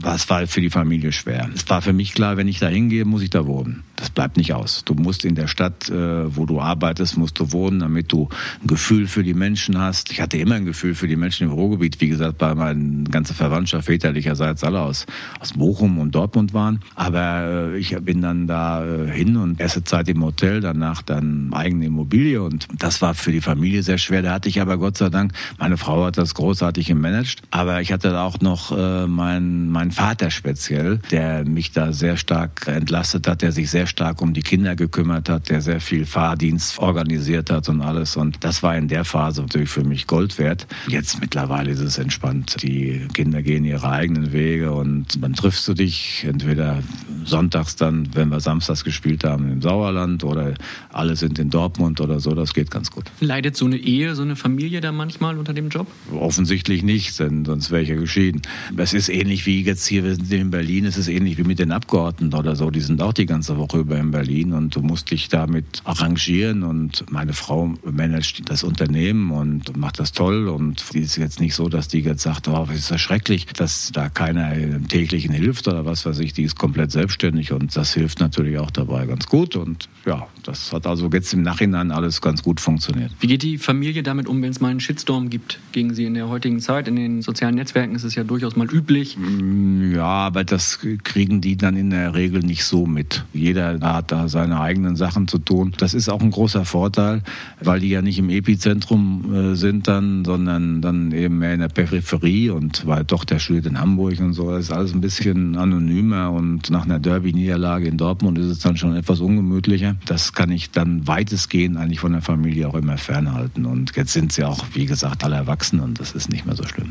war 0.02 0.18
für 0.18 0.60
die 0.60 0.70
Familie 0.70 1.12
schwer. 1.12 1.48
Es 1.54 1.70
war 1.70 1.82
für 1.82 1.92
mich 1.92 2.14
klar, 2.14 2.36
wenn 2.36 2.48
ich 2.48 2.58
da 2.58 2.66
hingehe, 2.66 3.04
muss 3.04 3.22
ich 3.22 3.30
da 3.30 3.46
wohnen. 3.46 3.84
Das 3.96 4.10
bleibt 4.10 4.36
nicht 4.36 4.52
aus. 4.52 4.82
Du 4.84 4.94
musst 4.94 5.24
in 5.24 5.34
der 5.34 5.46
Stadt, 5.46 5.88
äh, 5.88 6.36
wo 6.36 6.44
du 6.44 6.60
arbeitest, 6.60 7.16
musst 7.16 7.38
du 7.40 7.52
wohnen, 7.52 7.80
damit 7.80 8.12
du 8.12 8.28
ein 8.62 8.66
Gefühl 8.66 9.06
für 9.06 9.22
die 9.22 9.32
Menschen 9.32 9.78
hast. 9.78 10.12
Ich 10.12 10.20
hatte 10.20 10.36
immer 10.36 10.56
ein 10.56 10.66
Gefühl 10.66 10.94
für 10.94 11.08
die 11.08 11.16
Menschen 11.16 11.48
im 11.48 11.52
Ruhrgebiet. 11.54 12.00
Wie 12.02 12.08
gesagt, 12.08 12.36
bei 12.36 12.54
meiner 12.54 13.04
ganzen 13.10 13.34
Verwandtschaft 13.34 13.86
väterlicherseits 13.86 14.64
alle 14.64 14.82
aus, 14.82 15.06
aus 15.40 15.54
Bochum 15.54 15.98
und 15.98 16.14
Dortmund 16.14 16.52
waren. 16.52 16.80
Aber 16.94 17.72
äh, 17.72 17.78
ich 17.78 17.96
bin 17.96 18.20
dann 18.20 18.46
da 18.46 18.84
äh, 18.84 19.10
hin 19.10 19.36
und 19.38 19.60
erste 19.60 19.82
Zeit 19.82 20.08
im 20.10 20.22
Hotel, 20.22 20.60
danach 20.60 21.00
dann 21.00 21.50
eigene 21.54 21.86
Immobilie. 21.86 22.42
Und 22.42 22.68
das 22.78 23.00
war 23.00 23.14
für 23.14 23.32
die 23.32 23.40
Familie 23.40 23.82
sehr 23.82 23.98
schwer. 23.98 24.20
Da 24.20 24.32
hatte 24.32 24.50
ich 24.50 24.60
aber 24.60 24.76
Gott 24.76 24.98
sei 24.98 25.08
Dank, 25.08 25.32
meine 25.58 25.78
Frau 25.78 26.04
hat 26.04 26.18
das 26.18 26.34
großartig 26.34 26.88
gemanagt. 26.88 27.42
Aber 27.50 27.80
ich 27.80 27.92
hatte 27.92 28.20
auch 28.20 28.40
noch 28.40 28.76
äh, 28.76 29.06
mein, 29.06 29.70
mein 29.70 29.90
Vater 29.90 30.30
speziell, 30.30 30.98
der 31.10 31.46
mich 31.46 31.72
da 31.72 31.94
sehr 31.94 32.18
stark 32.18 32.66
entlastet 32.66 33.26
hat, 33.26 33.40
der 33.40 33.52
sich 33.52 33.70
sehr 33.70 33.85
sehr 33.86 33.90
stark 33.92 34.20
um 34.20 34.32
die 34.32 34.42
Kinder 34.42 34.74
gekümmert 34.74 35.28
hat, 35.28 35.48
der 35.48 35.60
sehr 35.60 35.80
viel 35.80 36.06
Fahrdienst 36.06 36.78
organisiert 36.78 37.50
hat 37.50 37.68
und 37.68 37.80
alles. 37.80 38.16
Und 38.16 38.38
das 38.40 38.62
war 38.62 38.76
in 38.76 38.88
der 38.88 39.04
Phase 39.04 39.42
natürlich 39.42 39.68
für 39.68 39.84
mich 39.84 40.06
Gold 40.06 40.38
wert. 40.38 40.66
Jetzt 40.88 41.20
mittlerweile 41.20 41.70
ist 41.70 41.80
es 41.80 41.98
entspannt. 41.98 42.56
Die 42.62 43.06
Kinder 43.14 43.42
gehen 43.42 43.64
ihre 43.64 43.88
eigenen 43.88 44.32
Wege 44.32 44.72
und 44.72 45.22
dann 45.22 45.34
triffst 45.34 45.68
du 45.68 45.74
dich 45.74 46.24
entweder 46.28 46.82
sonntags 47.24 47.76
dann, 47.76 48.08
wenn 48.14 48.28
wir 48.28 48.40
samstags 48.40 48.82
gespielt 48.82 49.24
haben, 49.24 49.52
im 49.52 49.62
Sauerland 49.62 50.24
oder 50.24 50.54
alle 50.92 51.14
sind 51.14 51.38
in 51.38 51.50
Dortmund 51.50 52.00
oder 52.00 52.18
so. 52.18 52.34
Das 52.34 52.54
geht 52.54 52.70
ganz 52.70 52.90
gut. 52.90 53.04
Leidet 53.20 53.56
so 53.56 53.66
eine 53.66 53.76
Ehe, 53.76 54.14
so 54.14 54.22
eine 54.22 54.36
Familie 54.36 54.80
da 54.80 54.90
manchmal 54.90 55.38
unter 55.38 55.54
dem 55.54 55.68
Job? 55.68 55.86
Offensichtlich 56.12 56.82
nicht, 56.82 57.18
denn 57.20 57.44
sonst 57.44 57.70
wäre 57.70 57.82
ich 57.82 57.88
ja 57.88 57.96
geschieden. 57.96 58.42
Es 58.76 58.94
ist 58.94 59.08
ähnlich 59.08 59.46
wie 59.46 59.62
jetzt 59.62 59.86
hier, 59.86 60.02
wir 60.02 60.16
sind 60.16 60.32
in 60.32 60.50
Berlin, 60.50 60.86
es 60.86 60.96
ist 60.96 61.08
ähnlich 61.08 61.38
wie 61.38 61.44
mit 61.44 61.58
den 61.58 61.70
Abgeordneten 61.70 62.34
oder 62.34 62.56
so. 62.56 62.70
Die 62.70 62.80
sind 62.80 63.00
auch 63.00 63.12
die 63.12 63.26
ganze 63.26 63.56
Woche 63.56 63.75
über 63.78 63.96
in 63.96 64.10
Berlin 64.10 64.52
und 64.52 64.74
du 64.74 64.80
musst 64.80 65.10
dich 65.10 65.28
damit 65.28 65.82
arrangieren 65.84 66.62
und 66.62 67.10
meine 67.10 67.32
Frau 67.32 67.74
managt 67.84 68.48
das 68.48 68.64
Unternehmen 68.64 69.30
und 69.30 69.76
macht 69.76 69.98
das 69.98 70.12
toll 70.12 70.48
und 70.48 70.84
die 70.92 71.00
ist 71.00 71.16
jetzt 71.16 71.40
nicht 71.40 71.54
so, 71.54 71.68
dass 71.68 71.88
die 71.88 72.00
jetzt 72.00 72.22
sagt, 72.22 72.48
oh, 72.48 72.66
ist 72.72 72.90
das 72.90 73.00
schrecklich, 73.00 73.46
dass 73.46 73.90
da 73.92 74.08
keiner 74.08 74.54
im 74.54 74.88
täglichen 74.88 75.32
hilft 75.32 75.68
oder 75.68 75.84
was 75.84 76.06
weiß 76.06 76.18
ich. 76.20 76.32
Die 76.32 76.42
ist 76.42 76.56
komplett 76.56 76.92
selbstständig 76.92 77.52
und 77.52 77.76
das 77.76 77.94
hilft 77.94 78.20
natürlich 78.20 78.58
auch 78.58 78.70
dabei 78.70 79.06
ganz 79.06 79.26
gut 79.26 79.56
und 79.56 79.88
ja, 80.04 80.26
das 80.44 80.72
hat 80.72 80.86
also 80.86 81.10
jetzt 81.12 81.32
im 81.34 81.42
Nachhinein 81.42 81.90
alles 81.90 82.20
ganz 82.20 82.42
gut 82.42 82.60
funktioniert. 82.60 83.12
Wie 83.20 83.26
geht 83.26 83.42
die 83.42 83.58
Familie 83.58 84.02
damit 84.02 84.28
um, 84.28 84.40
wenn 84.42 84.50
es 84.50 84.60
mal 84.60 84.68
einen 84.68 84.80
Shitstorm 84.80 85.30
gibt 85.30 85.58
gegen 85.72 85.94
sie 85.94 86.04
in 86.04 86.14
der 86.14 86.28
heutigen 86.28 86.60
Zeit? 86.60 86.88
In 86.88 86.96
den 86.96 87.22
sozialen 87.22 87.56
Netzwerken 87.56 87.94
ist 87.94 88.04
es 88.04 88.14
ja 88.14 88.24
durchaus 88.24 88.56
mal 88.56 88.70
üblich. 88.72 89.16
Mm, 89.18 89.94
ja, 89.94 90.04
aber 90.04 90.44
das 90.44 90.78
kriegen 91.02 91.40
die 91.40 91.56
dann 91.56 91.76
in 91.76 91.90
der 91.90 92.14
Regel 92.14 92.40
nicht 92.40 92.64
so 92.64 92.86
mit. 92.86 93.24
Jeder 93.32 93.65
hat 93.80 94.12
da 94.12 94.28
seine 94.28 94.60
eigenen 94.60 94.96
Sachen 94.96 95.28
zu 95.28 95.38
tun. 95.38 95.72
Das 95.78 95.94
ist 95.94 96.08
auch 96.08 96.20
ein 96.20 96.30
großer 96.30 96.64
Vorteil, 96.64 97.22
weil 97.60 97.80
die 97.80 97.88
ja 97.88 98.02
nicht 98.02 98.18
im 98.18 98.30
Epizentrum 98.30 99.34
äh, 99.34 99.54
sind 99.54 99.88
dann, 99.88 100.24
sondern 100.24 100.82
dann 100.82 101.12
eben 101.12 101.38
mehr 101.38 101.54
in 101.54 101.60
der 101.60 101.68
Peripherie 101.68 102.50
und 102.50 102.86
weil 102.86 103.04
doch 103.04 103.24
der 103.24 103.38
studiert 103.38 103.66
in 103.66 103.80
Hamburg 103.80 104.20
und 104.20 104.32
so. 104.32 104.50
Das 104.50 104.66
ist 104.66 104.72
alles 104.72 104.92
ein 104.92 105.00
bisschen 105.00 105.56
anonymer 105.56 106.30
und 106.32 106.70
nach 106.70 106.84
einer 106.84 106.98
Derby-Niederlage 106.98 107.86
in 107.86 107.96
Dortmund 107.96 108.38
ist 108.38 108.46
es 108.46 108.58
dann 108.60 108.76
schon 108.76 108.94
etwas 108.96 109.20
ungemütlicher. 109.20 109.96
Das 110.06 110.32
kann 110.32 110.50
ich 110.50 110.70
dann 110.70 111.06
weitestgehend 111.06 111.76
eigentlich 111.76 112.00
von 112.00 112.12
der 112.12 112.22
Familie 112.22 112.68
auch 112.68 112.74
immer 112.74 112.98
fernhalten. 112.98 113.66
Und 113.66 113.94
jetzt 113.96 114.12
sind 114.12 114.32
sie 114.32 114.44
auch, 114.44 114.64
wie 114.74 114.86
gesagt, 114.86 115.24
alle 115.24 115.36
erwachsen 115.36 115.80
und 115.80 116.00
das 116.00 116.12
ist 116.12 116.30
nicht 116.30 116.46
mehr 116.46 116.56
so 116.56 116.64
schlimm. 116.64 116.90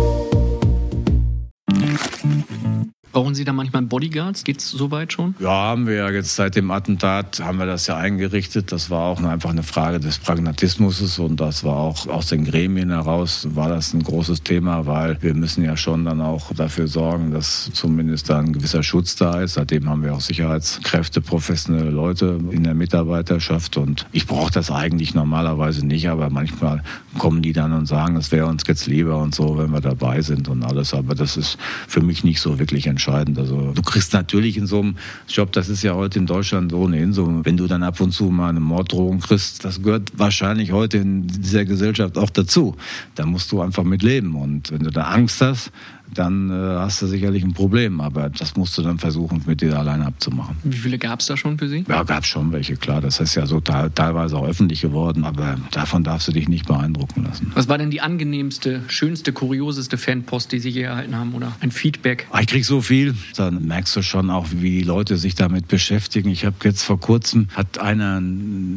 Brauchen 3.11 3.35
Sie 3.35 3.43
da 3.43 3.51
manchmal 3.51 3.81
Bodyguards? 3.81 4.45
Geht's 4.45 4.69
soweit 4.69 5.11
schon? 5.11 5.35
Ja, 5.39 5.49
haben 5.49 5.85
wir 5.85 5.95
ja 5.95 6.09
jetzt 6.09 6.33
seit 6.33 6.55
dem 6.55 6.71
Attentat 6.71 7.41
haben 7.43 7.57
wir 7.57 7.65
das 7.65 7.87
ja 7.87 7.97
eingerichtet. 7.97 8.71
Das 8.71 8.89
war 8.89 9.03
auch 9.03 9.21
einfach 9.21 9.49
eine 9.49 9.63
Frage 9.63 9.99
des 9.99 10.17
Pragmatismus 10.17 11.19
und 11.19 11.41
das 11.41 11.65
war 11.65 11.75
auch 11.75 12.07
aus 12.07 12.27
den 12.27 12.45
Gremien 12.45 12.89
heraus 12.89 13.47
war 13.53 13.67
das 13.67 13.93
ein 13.93 14.03
großes 14.03 14.43
Thema, 14.43 14.85
weil 14.85 15.17
wir 15.21 15.33
müssen 15.33 15.65
ja 15.65 15.75
schon 15.75 16.05
dann 16.05 16.21
auch 16.21 16.53
dafür 16.53 16.87
sorgen, 16.87 17.31
dass 17.31 17.69
zumindest 17.73 18.29
da 18.29 18.39
ein 18.39 18.53
gewisser 18.53 18.81
Schutz 18.81 19.17
da 19.17 19.41
ist. 19.41 19.55
Seitdem 19.55 19.89
haben 19.89 20.03
wir 20.03 20.13
auch 20.13 20.21
Sicherheitskräfte, 20.21 21.19
professionelle 21.19 21.89
Leute 21.89 22.39
in 22.51 22.63
der 22.63 22.75
Mitarbeiterschaft 22.75 23.75
und 23.75 24.05
ich 24.13 24.25
brauche 24.25 24.51
das 24.51 24.71
eigentlich 24.71 25.13
normalerweise 25.13 25.85
nicht, 25.85 26.07
aber 26.07 26.29
manchmal 26.29 26.81
kommen 27.17 27.41
die 27.41 27.51
dann 27.51 27.73
und 27.73 27.87
sagen, 27.87 28.15
es 28.15 28.31
wäre 28.31 28.45
uns 28.45 28.63
jetzt 28.67 28.87
lieber 28.87 29.17
und 29.17 29.35
so, 29.35 29.57
wenn 29.57 29.71
wir 29.71 29.81
dabei 29.81 30.21
sind 30.21 30.47
und 30.47 30.63
alles. 30.63 30.93
Aber 30.93 31.13
das 31.13 31.35
ist 31.35 31.57
für 31.89 32.01
mich 32.01 32.23
nicht 32.23 32.39
so 32.39 32.57
wirklich 32.57 32.87
entscheidend 32.87 33.00
entscheidend. 33.01 33.39
Also 33.39 33.71
du 33.73 33.81
kriegst 33.81 34.13
natürlich 34.13 34.57
in 34.57 34.67
so 34.67 34.79
einem 34.79 34.95
Job, 35.27 35.51
das 35.51 35.69
ist 35.69 35.81
ja 35.81 35.95
heute 35.95 36.19
in 36.19 36.27
Deutschland 36.27 36.71
ohnehin 36.73 37.13
so, 37.13 37.41
wenn 37.43 37.57
du 37.57 37.65
dann 37.65 37.81
ab 37.81 37.99
und 37.99 38.11
zu 38.11 38.25
mal 38.25 38.49
eine 38.49 38.59
Morddrohung 38.59 39.19
kriegst, 39.19 39.65
das 39.65 39.81
gehört 39.81 40.11
wahrscheinlich 40.15 40.71
heute 40.71 40.97
in 40.97 41.25
dieser 41.27 41.65
Gesellschaft 41.65 42.17
auch 42.17 42.29
dazu. 42.29 42.75
Da 43.15 43.25
musst 43.25 43.51
du 43.51 43.61
einfach 43.61 43.83
mit 43.83 44.03
leben. 44.03 44.35
Und 44.35 44.71
wenn 44.71 44.83
du 44.83 44.91
da 44.91 45.03
Angst 45.03 45.41
hast, 45.41 45.71
dann 46.13 46.49
äh, 46.49 46.53
hast 46.53 47.01
du 47.01 47.07
sicherlich 47.07 47.43
ein 47.43 47.53
Problem. 47.53 48.01
Aber 48.01 48.29
das 48.29 48.55
musst 48.55 48.77
du 48.77 48.81
dann 48.81 48.99
versuchen, 48.99 49.43
mit 49.45 49.61
dir 49.61 49.77
alleine 49.77 50.05
abzumachen. 50.05 50.55
Wie 50.63 50.77
viele 50.77 50.97
gab 50.97 51.19
es 51.19 51.27
da 51.27 51.37
schon 51.37 51.57
für 51.57 51.69
Sie? 51.69 51.85
Ja, 51.87 52.03
gab 52.03 52.23
es 52.23 52.29
schon 52.29 52.51
welche, 52.51 52.75
klar. 52.75 53.01
Das 53.01 53.19
ist 53.19 53.35
ja 53.35 53.45
so 53.45 53.59
teilweise 53.59 54.37
auch 54.37 54.47
öffentlich 54.47 54.81
geworden, 54.81 55.23
aber 55.23 55.57
davon 55.71 56.03
darfst 56.03 56.27
du 56.27 56.31
dich 56.31 56.47
nicht 56.47 56.67
beeindrucken 56.67 57.23
lassen. 57.23 57.51
Was 57.55 57.67
war 57.67 57.77
denn 57.77 57.91
die 57.91 58.01
angenehmste, 58.01 58.81
schönste, 58.87 59.33
kurioseste 59.33 59.97
Fanpost, 59.97 60.51
die 60.51 60.59
Sie 60.59 60.69
je 60.69 60.83
erhalten 60.83 61.15
haben 61.15 61.33
oder 61.33 61.53
ein 61.59 61.71
Feedback? 61.71 62.27
Ah, 62.31 62.41
ich 62.41 62.47
krieg 62.47 62.65
so 62.65 62.81
viel, 62.81 63.15
dann 63.35 63.65
merkst 63.65 63.95
du 63.95 64.01
schon 64.01 64.29
auch, 64.29 64.47
wie 64.51 64.79
die 64.79 64.83
Leute 64.83 65.17
sich 65.17 65.35
damit 65.35 65.67
beschäftigen. 65.67 66.29
Ich 66.29 66.45
habe 66.45 66.55
jetzt 66.63 66.83
vor 66.83 66.99
kurzem, 66.99 67.47
hat 67.53 67.79
einer 67.79 68.21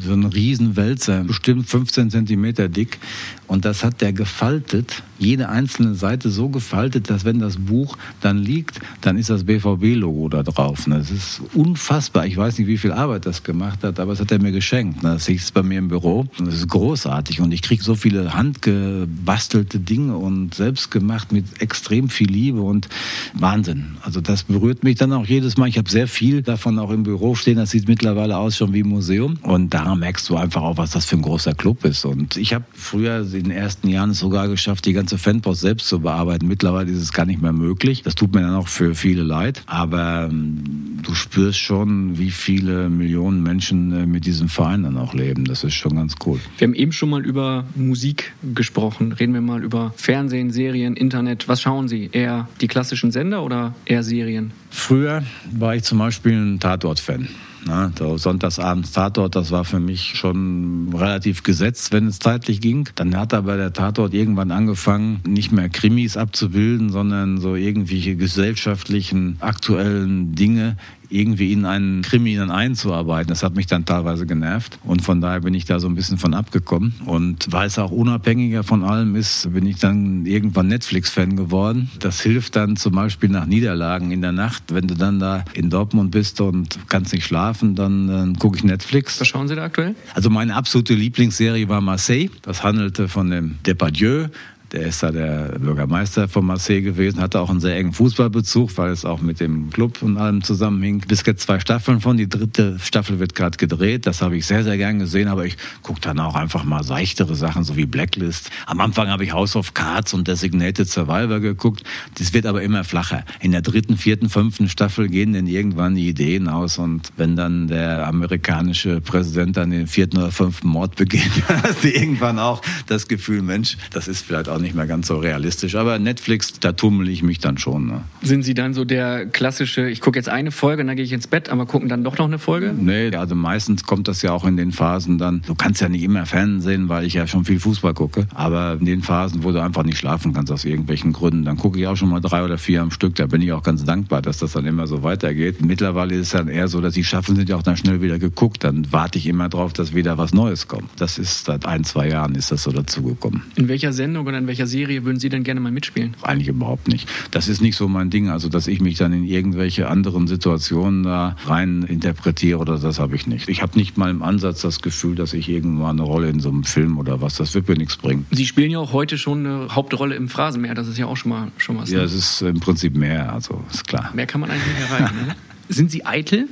so 0.00 0.12
einen 0.12 0.26
riesen 0.26 0.76
Wälzer, 0.76 1.24
bestimmt 1.24 1.68
15 1.68 2.10
Zentimeter 2.10 2.68
dick 2.68 2.98
und 3.46 3.64
das 3.64 3.84
hat 3.84 4.00
der 4.00 4.12
gefaltet, 4.12 5.02
jede 5.18 5.48
einzelne 5.48 5.94
Seite 5.94 6.30
so 6.30 6.48
gefaltet, 6.48 7.10
dass 7.10 7.24
wenn 7.24 7.38
das 7.38 7.56
Buch 7.56 7.96
dann 8.20 8.38
liegt, 8.38 8.80
dann 9.00 9.16
ist 9.16 9.30
das 9.30 9.44
BVB-Logo 9.44 10.28
da 10.28 10.42
drauf. 10.42 10.84
Das 10.86 11.10
ist 11.10 11.40
unfassbar. 11.54 12.26
Ich 12.26 12.36
weiß 12.36 12.58
nicht, 12.58 12.66
wie 12.66 12.78
viel 12.78 12.92
Arbeit 12.92 13.26
das 13.26 13.42
gemacht 13.42 13.84
hat, 13.84 14.00
aber 14.00 14.12
das 14.12 14.20
hat 14.20 14.32
er 14.32 14.40
mir 14.40 14.52
geschenkt. 14.52 15.04
Das 15.04 15.26
hieß 15.26 15.52
bei 15.52 15.62
mir 15.62 15.78
im 15.78 15.88
Büro. 15.88 16.26
Das 16.38 16.54
ist 16.54 16.68
großartig 16.68 17.40
und 17.40 17.52
ich 17.52 17.62
kriege 17.62 17.82
so 17.82 17.94
viele 17.94 18.34
handgebastelte 18.34 19.78
Dinge 19.78 20.16
und 20.16 20.54
selbst 20.54 20.90
gemacht 20.90 21.32
mit 21.32 21.60
extrem 21.60 22.08
viel 22.08 22.30
Liebe 22.30 22.60
und 22.60 22.88
Wahnsinn. 23.34 23.96
Also 24.02 24.20
das 24.20 24.42
berührt 24.42 24.84
mich 24.84 24.96
dann 24.96 25.12
auch 25.12 25.26
jedes 25.26 25.56
Mal. 25.56 25.68
Ich 25.68 25.78
habe 25.78 25.90
sehr 25.90 26.08
viel 26.08 26.42
davon 26.42 26.78
auch 26.78 26.90
im 26.90 27.02
Büro 27.02 27.34
stehen. 27.34 27.56
Das 27.56 27.70
sieht 27.70 27.88
mittlerweile 27.88 28.36
aus 28.36 28.56
schon 28.56 28.72
wie 28.72 28.82
ein 28.82 28.88
Museum 28.88 29.38
und 29.42 29.72
da 29.72 29.94
merkst 29.94 30.28
du 30.28 30.36
einfach 30.36 30.62
auch, 30.62 30.76
was 30.76 30.90
das 30.90 31.04
für 31.04 31.16
ein 31.16 31.22
großer 31.22 31.54
Club 31.54 31.84
ist. 31.84 32.04
Und 32.04 32.36
ich 32.36 32.52
habe 32.52 32.64
früher 32.72 33.24
in 33.34 33.44
den 33.44 33.52
ersten 33.52 33.88
Jahren 33.88 34.10
es 34.10 34.18
sogar 34.18 34.48
geschafft, 34.48 34.86
die 34.86 34.92
ganze 34.92 35.18
Fanpost 35.18 35.60
selbst 35.60 35.88
zu 35.88 36.00
bearbeiten. 36.00 36.46
Mittlerweile 36.46 36.90
ist 36.90 36.98
es 36.98 37.12
gar 37.12 37.26
nicht 37.26 37.40
mehr 37.40 37.52
möglich. 37.52 38.02
Das 38.02 38.14
tut 38.14 38.34
mir 38.34 38.40
dann 38.40 38.54
auch 38.54 38.68
für 38.68 38.94
viele 38.94 39.22
leid. 39.22 39.62
Aber 39.66 40.28
ähm, 40.30 41.00
du 41.02 41.14
spürst 41.14 41.58
schon, 41.58 42.18
wie 42.18 42.30
viele 42.30 42.88
Millionen 42.88 43.42
Menschen 43.42 43.92
äh, 43.92 44.06
mit 44.06 44.26
diesem 44.26 44.48
Verein 44.48 44.82
dann 44.84 44.96
auch 44.96 45.14
leben. 45.14 45.44
Das 45.44 45.64
ist 45.64 45.74
schon 45.74 45.96
ganz 45.96 46.14
cool. 46.26 46.40
Wir 46.58 46.66
haben 46.66 46.74
eben 46.74 46.92
schon 46.92 47.10
mal 47.10 47.24
über 47.24 47.64
Musik 47.74 48.32
gesprochen. 48.54 49.12
Reden 49.12 49.34
wir 49.34 49.40
mal 49.40 49.62
über 49.62 49.92
Fernsehen, 49.96 50.50
Serien, 50.50 50.96
Internet. 50.96 51.48
Was 51.48 51.60
schauen 51.60 51.88
Sie? 51.88 52.10
Eher 52.12 52.48
die 52.60 52.68
klassischen 52.68 53.10
Sender 53.10 53.42
oder 53.42 53.74
eher 53.84 54.02
Serien? 54.02 54.52
Früher 54.70 55.22
war 55.52 55.76
ich 55.76 55.84
zum 55.84 55.98
Beispiel 55.98 56.32
ein 56.34 56.60
Tatort-Fan. 56.60 57.28
Ne? 57.66 57.92
So 57.98 58.16
Sonntagsabends 58.18 58.92
Tatort, 58.92 59.34
das 59.36 59.50
war 59.50 59.64
für 59.64 59.80
mich 59.80 60.14
schon 60.16 60.94
relativ 60.94 61.42
gesetzt, 61.42 61.92
wenn 61.92 62.06
es 62.06 62.18
zeitlich 62.18 62.60
ging. 62.60 62.88
Dann 62.94 63.16
hat 63.16 63.34
aber 63.34 63.56
der 63.56 63.72
Tatort 63.72 64.14
irgendwann 64.14 64.50
angefangen, 64.50 65.20
nicht 65.26 65.52
mehr 65.52 65.68
Krimis 65.68 66.16
abzubilden, 66.16 66.90
sondern 66.90 67.38
so 67.38 67.54
irgendwelche 67.54 68.16
gesellschaftlichen, 68.16 69.36
aktuellen 69.40 70.34
Dinge 70.34 70.76
irgendwie 71.10 71.52
in 71.52 71.64
einen 71.64 72.02
Krimi 72.02 72.36
dann 72.36 72.50
einzuarbeiten. 72.50 73.28
Das 73.28 73.42
hat 73.42 73.54
mich 73.54 73.66
dann 73.66 73.84
teilweise 73.84 74.26
genervt 74.26 74.78
und 74.84 75.02
von 75.02 75.20
daher 75.20 75.40
bin 75.40 75.54
ich 75.54 75.64
da 75.64 75.80
so 75.80 75.88
ein 75.88 75.94
bisschen 75.94 76.18
von 76.18 76.34
abgekommen 76.34 76.94
und 77.06 77.52
weil 77.52 77.66
es 77.66 77.78
auch 77.78 77.90
unabhängiger 77.90 78.64
von 78.64 78.84
allem 78.84 79.16
ist, 79.16 79.52
bin 79.52 79.66
ich 79.66 79.78
dann 79.78 80.26
irgendwann 80.26 80.68
Netflix-Fan 80.68 81.36
geworden. 81.36 81.90
Das 81.98 82.20
hilft 82.20 82.56
dann 82.56 82.76
zum 82.76 82.94
Beispiel 82.94 83.28
nach 83.28 83.46
Niederlagen 83.46 84.10
in 84.10 84.22
der 84.22 84.32
Nacht, 84.32 84.74
wenn 84.74 84.86
du 84.86 84.94
dann 84.94 85.18
da 85.18 85.44
in 85.54 85.70
Dortmund 85.70 86.10
bist 86.10 86.40
und 86.40 86.78
kannst 86.88 87.12
nicht 87.12 87.24
schlafen, 87.24 87.74
dann, 87.74 88.08
dann 88.08 88.38
gucke 88.38 88.56
ich 88.56 88.64
Netflix. 88.64 89.20
Was 89.20 89.28
schauen 89.28 89.48
Sie 89.48 89.54
da 89.54 89.64
aktuell? 89.64 89.94
Also 90.14 90.30
meine 90.30 90.54
absolute 90.54 90.94
Lieblingsserie 90.94 91.68
war 91.68 91.80
Marseille. 91.80 92.30
Das 92.42 92.62
handelte 92.62 93.08
von 93.08 93.30
dem 93.30 93.58
Depardieu, 93.66 94.28
Der 94.74 94.88
ist 94.88 95.04
da 95.04 95.12
der 95.12 95.56
Bürgermeister 95.60 96.26
von 96.26 96.44
Marseille 96.46 96.82
gewesen, 96.82 97.20
hatte 97.20 97.38
auch 97.38 97.48
einen 97.48 97.60
sehr 97.60 97.76
engen 97.76 97.92
Fußballbezug, 97.92 98.76
weil 98.76 98.90
es 98.90 99.04
auch 99.04 99.20
mit 99.20 99.38
dem 99.38 99.70
Club 99.70 100.02
und 100.02 100.16
allem 100.16 100.42
zusammenhing. 100.42 100.98
Bis 101.06 101.24
jetzt 101.24 101.42
zwei 101.42 101.60
Staffeln 101.60 102.00
von. 102.00 102.16
Die 102.16 102.28
dritte 102.28 102.76
Staffel 102.80 103.20
wird 103.20 103.36
gerade 103.36 103.56
gedreht. 103.56 104.04
Das 104.04 104.20
habe 104.20 104.36
ich 104.36 104.46
sehr, 104.46 104.64
sehr 104.64 104.76
gern 104.76 104.98
gesehen, 104.98 105.28
aber 105.28 105.46
ich 105.46 105.56
gucke 105.82 106.00
dann 106.00 106.18
auch 106.18 106.34
einfach 106.34 106.64
mal 106.64 106.82
seichtere 106.82 107.36
Sachen, 107.36 107.62
so 107.62 107.76
wie 107.76 107.86
Blacklist. 107.86 108.50
Am 108.66 108.80
Anfang 108.80 109.06
habe 109.06 109.22
ich 109.22 109.32
House 109.32 109.54
of 109.54 109.74
Cards 109.74 110.12
und 110.12 110.26
Designated 110.26 110.88
Survivor 110.88 111.38
geguckt. 111.38 111.84
Das 112.18 112.32
wird 112.32 112.44
aber 112.44 112.60
immer 112.60 112.82
flacher. 112.82 113.24
In 113.38 113.52
der 113.52 113.62
dritten, 113.62 113.96
vierten, 113.96 114.28
fünften 114.28 114.68
Staffel 114.68 115.08
gehen 115.08 115.34
dann 115.34 115.46
irgendwann 115.46 115.94
die 115.94 116.08
Ideen 116.08 116.48
aus 116.48 116.78
und 116.78 117.12
wenn 117.16 117.36
dann 117.36 117.68
der 117.68 118.08
amerikanische 118.08 119.00
Präsident 119.00 119.56
dann 119.56 119.70
den 119.70 119.86
vierten 119.86 120.16
oder 120.16 120.32
fünften 120.32 120.66
Mord 120.66 120.96
begeht, 120.96 121.30
hast 121.62 121.84
du 121.84 121.90
irgendwann 121.90 122.40
auch 122.40 122.60
das 122.86 123.08
Gefühl, 123.08 123.42
Mensch, 123.42 123.76
das 123.92 124.08
ist 124.08 124.24
vielleicht 124.24 124.48
auch 124.48 124.58
nicht 124.58 124.74
mehr 124.74 124.86
ganz 124.86 125.08
so 125.08 125.18
realistisch. 125.18 125.74
Aber 125.74 125.98
Netflix, 125.98 126.60
da 126.60 126.72
tummel 126.72 127.08
ich 127.08 127.22
mich 127.22 127.38
dann 127.38 127.58
schon. 127.58 127.86
Ne? 127.86 128.02
Sind 128.22 128.42
Sie 128.42 128.54
dann 128.54 128.74
so 128.74 128.84
der 128.84 129.26
klassische, 129.26 129.88
ich 129.88 130.00
gucke 130.00 130.18
jetzt 130.18 130.28
eine 130.28 130.50
Folge 130.50 130.82
und 130.82 130.88
dann 130.88 130.96
gehe 130.96 131.04
ich 131.04 131.12
ins 131.12 131.26
Bett, 131.26 131.48
aber 131.48 131.66
gucken 131.66 131.88
dann 131.88 132.04
doch 132.04 132.18
noch 132.18 132.26
eine 132.26 132.38
Folge? 132.38 132.74
Nee, 132.76 133.14
also 133.16 133.34
meistens 133.34 133.84
kommt 133.84 134.08
das 134.08 134.22
ja 134.22 134.32
auch 134.32 134.44
in 134.44 134.56
den 134.56 134.72
Phasen 134.72 135.18
dann, 135.18 135.42
du 135.46 135.54
kannst 135.54 135.80
ja 135.80 135.88
nicht 135.88 136.02
immer 136.02 136.26
Fernsehen, 136.26 136.88
weil 136.88 137.04
ich 137.04 137.14
ja 137.14 137.26
schon 137.26 137.44
viel 137.44 137.60
Fußball 137.60 137.94
gucke, 137.94 138.26
aber 138.34 138.76
in 138.78 138.86
den 138.86 139.02
Phasen, 139.02 139.44
wo 139.44 139.52
du 139.52 139.62
einfach 139.62 139.82
nicht 139.82 139.98
schlafen 139.98 140.32
kannst 140.32 140.52
aus 140.52 140.64
irgendwelchen 140.64 141.12
Gründen, 141.12 141.44
dann 141.44 141.56
gucke 141.56 141.78
ich 141.78 141.86
auch 141.86 141.96
schon 141.96 142.08
mal 142.08 142.20
drei 142.20 142.44
oder 142.44 142.58
vier 142.58 142.82
am 142.82 142.90
Stück, 142.90 143.14
da 143.14 143.26
bin 143.26 143.42
ich 143.42 143.52
auch 143.52 143.62
ganz 143.62 143.84
dankbar, 143.84 144.22
dass 144.22 144.38
das 144.38 144.52
dann 144.52 144.66
immer 144.66 144.86
so 144.86 145.02
weitergeht. 145.02 145.64
Mittlerweile 145.64 146.14
ist 146.14 146.26
es 146.26 146.30
dann 146.30 146.48
eher 146.48 146.68
so, 146.68 146.80
dass 146.80 146.94
die 146.94 147.04
Schaffen 147.04 147.36
sind 147.36 147.48
ja 147.48 147.56
auch 147.56 147.62
dann 147.62 147.76
schnell 147.76 148.02
wieder 148.02 148.18
geguckt, 148.18 148.64
dann 148.64 148.86
warte 148.92 149.18
ich 149.18 149.26
immer 149.26 149.48
drauf, 149.48 149.72
dass 149.72 149.94
wieder 149.94 150.18
was 150.18 150.34
Neues 150.34 150.68
kommt. 150.68 150.88
Das 150.96 151.18
ist 151.18 151.44
seit 151.44 151.66
ein, 151.66 151.84
zwei 151.84 152.08
Jahren 152.08 152.34
ist 152.34 152.50
das 152.50 152.62
so 152.62 152.72
dazugekommen. 152.74 153.42
In 153.56 153.68
welcher 153.68 153.92
Sendung 153.92 154.26
oder 154.26 154.38
in 154.38 154.46
welcher 154.46 154.66
Serie 154.66 155.04
würden 155.04 155.18
Sie 155.18 155.28
denn 155.28 155.42
gerne 155.44 155.60
mal 155.60 155.72
mitspielen? 155.72 156.14
Eigentlich 156.22 156.48
überhaupt 156.48 156.88
nicht. 156.88 157.08
Das 157.30 157.48
ist 157.48 157.62
nicht 157.62 157.76
so 157.76 157.88
mein 157.88 158.10
Ding, 158.10 158.28
also 158.28 158.48
dass 158.48 158.66
ich 158.66 158.80
mich 158.80 158.96
dann 158.98 159.12
in 159.12 159.24
irgendwelche 159.24 159.88
anderen 159.88 160.26
Situationen 160.26 161.02
da 161.02 161.36
rein 161.46 161.82
interpretiere 161.82 162.58
oder 162.58 162.78
das 162.78 162.98
habe 162.98 163.14
ich 163.16 163.26
nicht. 163.26 163.48
Ich 163.48 163.62
habe 163.62 163.78
nicht 163.78 163.96
mal 163.96 164.10
im 164.10 164.22
Ansatz 164.22 164.60
das 164.60 164.82
Gefühl, 164.82 165.14
dass 165.14 165.32
ich 165.32 165.48
irgendwann 165.48 165.98
eine 165.98 166.02
Rolle 166.02 166.28
in 166.28 166.40
so 166.40 166.50
einem 166.50 166.64
Film 166.64 166.98
oder 166.98 167.20
was, 167.20 167.36
das 167.36 167.54
wird 167.54 167.68
mir 167.68 167.76
nichts 167.76 167.96
bringen. 167.96 168.26
Sie 168.30 168.46
spielen 168.46 168.70
ja 168.70 168.78
auch 168.78 168.92
heute 168.92 169.18
schon 169.18 169.46
eine 169.46 169.74
Hauptrolle 169.74 170.14
im 170.16 170.28
Phrasenmeer, 170.28 170.74
das 170.74 170.88
ist 170.88 170.98
ja 170.98 171.06
auch 171.06 171.16
schon 171.16 171.30
mal 171.30 171.52
schon 171.58 171.78
was. 171.78 171.90
Ja, 171.90 171.98
ne? 171.98 172.04
es 172.04 172.14
ist 172.14 172.42
im 172.42 172.60
Prinzip 172.60 172.96
mehr, 172.96 173.32
also 173.32 173.62
ist 173.72 173.86
klar. 173.86 174.10
Mehr 174.14 174.26
kann 174.26 174.40
man 174.40 174.50
eigentlich 174.50 174.74
nicht 174.74 174.90
erreichen. 174.90 175.14
Ne? 175.24 175.34
Sind 175.68 175.90
Sie 175.90 176.04
eitel? 176.04 176.48